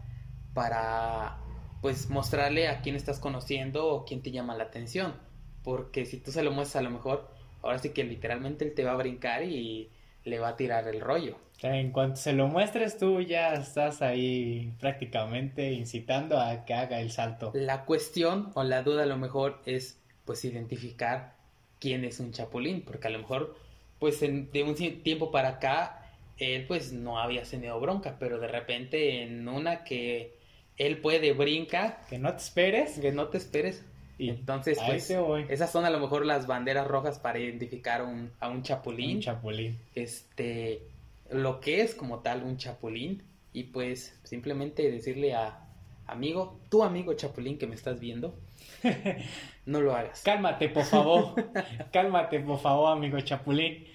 para 0.53 1.39
pues 1.83 2.09
mostrarle 2.09 2.69
a 2.69 2.81
quién 2.81 2.97
estás 2.97 3.19
conociendo 3.19 3.89
o 3.89 4.05
quién 4.07 4.23
te 4.23 4.31
llama 4.31 4.57
la 4.57 4.65
atención, 4.65 5.15
porque 5.63 6.07
si 6.07 6.17
tú 6.17 6.31
se 6.31 6.43
lo 6.43 6.53
muestras 6.53 6.81
a 6.81 6.85
lo 6.85 6.91
mejor, 6.91 7.29
ahora 7.61 7.79
sí 7.79 7.91
que 7.91 8.05
literalmente 8.05 8.65
él 8.65 8.73
te 8.73 8.85
va 8.85 8.93
a 8.93 8.97
brincar 8.97 9.43
y 9.43 9.91
le 10.25 10.39
va 10.39 10.49
a 10.49 10.57
tirar 10.57 10.87
el 10.87 11.01
rollo. 11.01 11.37
En 11.61 11.91
cuanto 11.91 12.17
se 12.17 12.33
lo 12.33 12.47
muestres 12.47 12.99
tú 12.99 13.21
ya 13.21 13.55
estás 13.55 14.01
ahí 14.01 14.73
prácticamente 14.81 15.73
incitando 15.73 16.39
a 16.41 16.65
que 16.65 16.75
haga 16.75 17.01
el 17.01 17.11
salto. 17.11 17.51
La 17.55 17.85
cuestión 17.85 18.51
o 18.55 18.63
la 18.63 18.83
duda 18.83 19.03
a 19.03 19.07
lo 19.07 19.19
mejor 19.19 19.61
es 19.67 20.01
pues 20.25 20.45
identificar 20.45 21.35
quién 21.81 22.05
es 22.05 22.21
un 22.21 22.31
chapulín, 22.31 22.83
porque 22.83 23.09
a 23.09 23.11
lo 23.11 23.19
mejor 23.19 23.57
pues 23.99 24.21
de 24.21 24.63
un 24.63 24.75
tiempo 25.03 25.33
para 25.33 25.49
acá 25.49 25.99
él 26.37 26.65
pues 26.67 26.93
no 26.93 27.19
había 27.19 27.43
tenido 27.43 27.79
bronca, 27.81 28.17
pero 28.21 28.39
de 28.39 28.49
repente 28.49 29.23
en 29.23 29.49
una 29.49 29.83
que 29.83 30.42
él 30.77 30.99
puede 30.99 31.33
brinca, 31.33 32.01
que 32.09 32.19
no 32.19 32.31
te 32.33 32.39
esperes, 32.39 32.99
que 32.99 33.13
no 33.13 33.29
te 33.29 33.39
esperes. 33.39 33.85
Y 34.19 34.31
entonces 34.31 34.79
pues 34.85 35.11
esas 35.49 35.73
son 35.73 35.85
a 35.85 35.91
lo 35.91 35.99
mejor 35.99 36.25
las 36.25 36.47
banderas 36.47 36.87
rojas 36.87 37.19
para 37.19 37.39
identificar 37.39 38.03
un, 38.03 38.31
a 38.41 38.49
un 38.49 38.63
chapulín. 38.63 39.17
Un 39.17 39.23
chapulín. 39.23 39.79
Este 39.95 40.83
lo 41.31 41.61
que 41.61 41.81
es 41.81 41.95
como 41.95 42.21
tal 42.21 42.43
un 42.43 42.57
chapulín 42.57 43.23
y 43.53 43.65
pues 43.65 44.19
simplemente 44.23 44.91
decirle 44.91 45.35
a 45.35 45.67
amigo, 46.07 46.61
tu 46.69 46.85
amigo 46.85 47.15
chapulín 47.15 47.59
que 47.59 47.67
me 47.67 47.75
estás 47.75 47.99
viendo, 47.99 48.35
no 49.67 49.81
lo 49.81 49.95
hagas. 49.95 50.23
Cálmate, 50.23 50.69
por 50.69 50.85
favor. 50.85 51.35
Cálmate, 51.93 52.41
por 52.41 52.59
favor, 52.59 52.93
amigo 52.93 53.19
chapulín. 53.21 53.87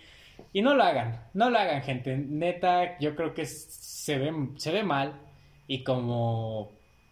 Y 0.54 0.62
no 0.62 0.76
lo 0.76 0.84
hagan, 0.84 1.28
no 1.34 1.50
lo 1.50 1.58
hagan, 1.58 1.82
gente. 1.84 2.18
Neta, 2.18 2.98
yo 3.00 3.16
creo 3.16 3.34
que 3.34 3.46
se 3.46 4.18
ve, 4.18 4.34
se 4.58 4.72
ve 4.72 4.84
mal 4.84 5.27
y 5.68 5.84
como 5.84 6.72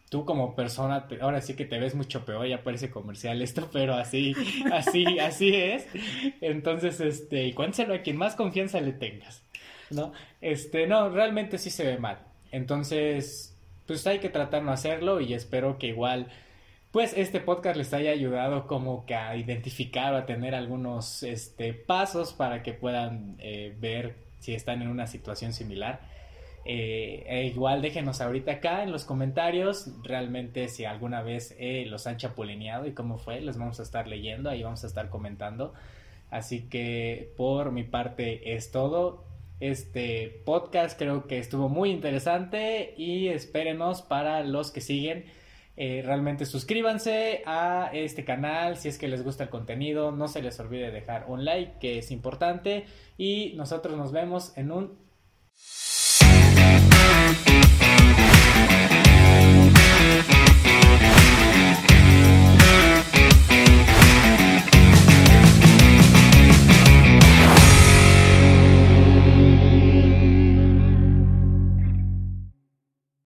tú 0.10 0.24
como 0.24 0.56
persona, 0.56 1.08
ahora 1.22 1.42
sí 1.42 1.56
que 1.56 1.66
te 1.66 1.80
ves 1.80 1.96
mucho 1.96 2.26
peor, 2.26 2.48
ya 2.48 2.64
parece 2.64 2.90
comercial 2.90 3.42
esto, 3.42 3.70
pero 3.74 3.96
así, 3.96 4.34
así, 4.72 5.20
así 5.20 5.56
es. 5.56 5.88
Entonces, 6.42 7.00
este, 7.02 7.48
y 7.48 7.56
a 7.94 8.02
quien 8.02 8.18
más 8.18 8.36
confianza 8.36 8.80
le 8.82 8.94
tengas. 8.94 9.44
¿no? 9.92 10.14
Este, 10.42 10.88
no, 10.88 11.10
realmente 11.10 11.58
sí 11.58 11.70
se 11.70 11.86
ve 11.86 11.98
mal. 11.98 12.20
Entonces, 12.52 13.56
pues 13.86 14.06
hay 14.08 14.20
que 14.20 14.30
tratar 14.30 14.64
no 14.64 14.72
hacerlo 14.72 15.22
y 15.22 15.34
espero 15.34 15.78
que 15.78 15.88
igual, 15.88 16.28
pues 16.92 17.14
este 17.16 17.40
podcast 17.40 17.78
les 17.78 17.94
haya 17.94 18.12
ayudado 18.12 18.68
como 18.68 19.06
que 19.06 19.16
a 19.16 19.36
identificar 19.36 20.14
o 20.14 20.18
a 20.18 20.26
tener 20.26 20.56
algunos 20.56 21.24
este, 21.24 21.74
pasos 21.74 22.34
para 22.34 22.64
que 22.64 22.74
puedan 22.74 23.36
eh, 23.40 23.76
ver 23.80 24.16
si 24.40 24.54
están 24.54 24.82
en 24.82 24.88
una 24.88 25.08
situación 25.08 25.54
similar. 25.54 26.15
Eh, 26.68 27.24
e 27.28 27.46
igual 27.46 27.84
déjenos 27.84 28.22
ahorita 28.22 28.54
acá 28.54 28.82
en 28.82 28.92
los 28.92 29.06
comentarios 29.06 29.92
realmente 30.02 30.68
si 30.68 30.84
alguna 30.84 31.22
vez 31.22 31.56
eh, 31.60 31.86
los 31.86 32.08
han 32.08 32.18
chapulineado 32.18 32.88
y 32.88 32.94
cómo 32.94 33.20
fue, 33.20 33.40
los 33.42 33.60
vamos 33.60 33.80
a 33.80 33.84
estar 33.84 34.08
leyendo, 34.08 34.50
ahí 34.50 34.64
vamos 34.64 34.84
a 34.84 34.88
estar 34.88 35.10
comentando. 35.10 35.74
Así 36.32 36.68
que 36.68 37.32
por 37.38 37.72
mi 37.72 37.84
parte 37.84 38.56
es 38.56 38.72
todo 38.72 39.26
este 39.60 40.42
podcast. 40.46 40.98
Creo 40.98 41.28
que 41.28 41.38
estuvo 41.38 41.70
muy 41.70 41.92
interesante 41.92 42.94
y 42.98 43.28
espérenos 43.28 44.02
para 44.02 44.44
los 44.44 44.72
que 44.72 44.82
siguen. 44.82 45.26
Eh, 45.78 46.02
realmente 46.06 46.46
suscríbanse 46.46 47.44
a 47.46 47.90
este 47.94 48.24
canal 48.24 48.78
si 48.78 48.88
es 48.88 48.98
que 48.98 49.08
les 49.08 49.24
gusta 49.24 49.44
el 49.44 49.50
contenido. 49.50 50.12
No 50.12 50.28
se 50.28 50.42
les 50.42 50.60
olvide 50.60 50.92
dejar 50.92 51.26
un 51.28 51.46
like 51.46 51.80
que 51.80 52.00
es 52.00 52.12
importante. 52.12 52.86
Y 53.18 53.54
nosotros 53.56 53.98
nos 53.98 54.12
vemos 54.12 54.58
en 54.58 54.72
un 54.72 54.98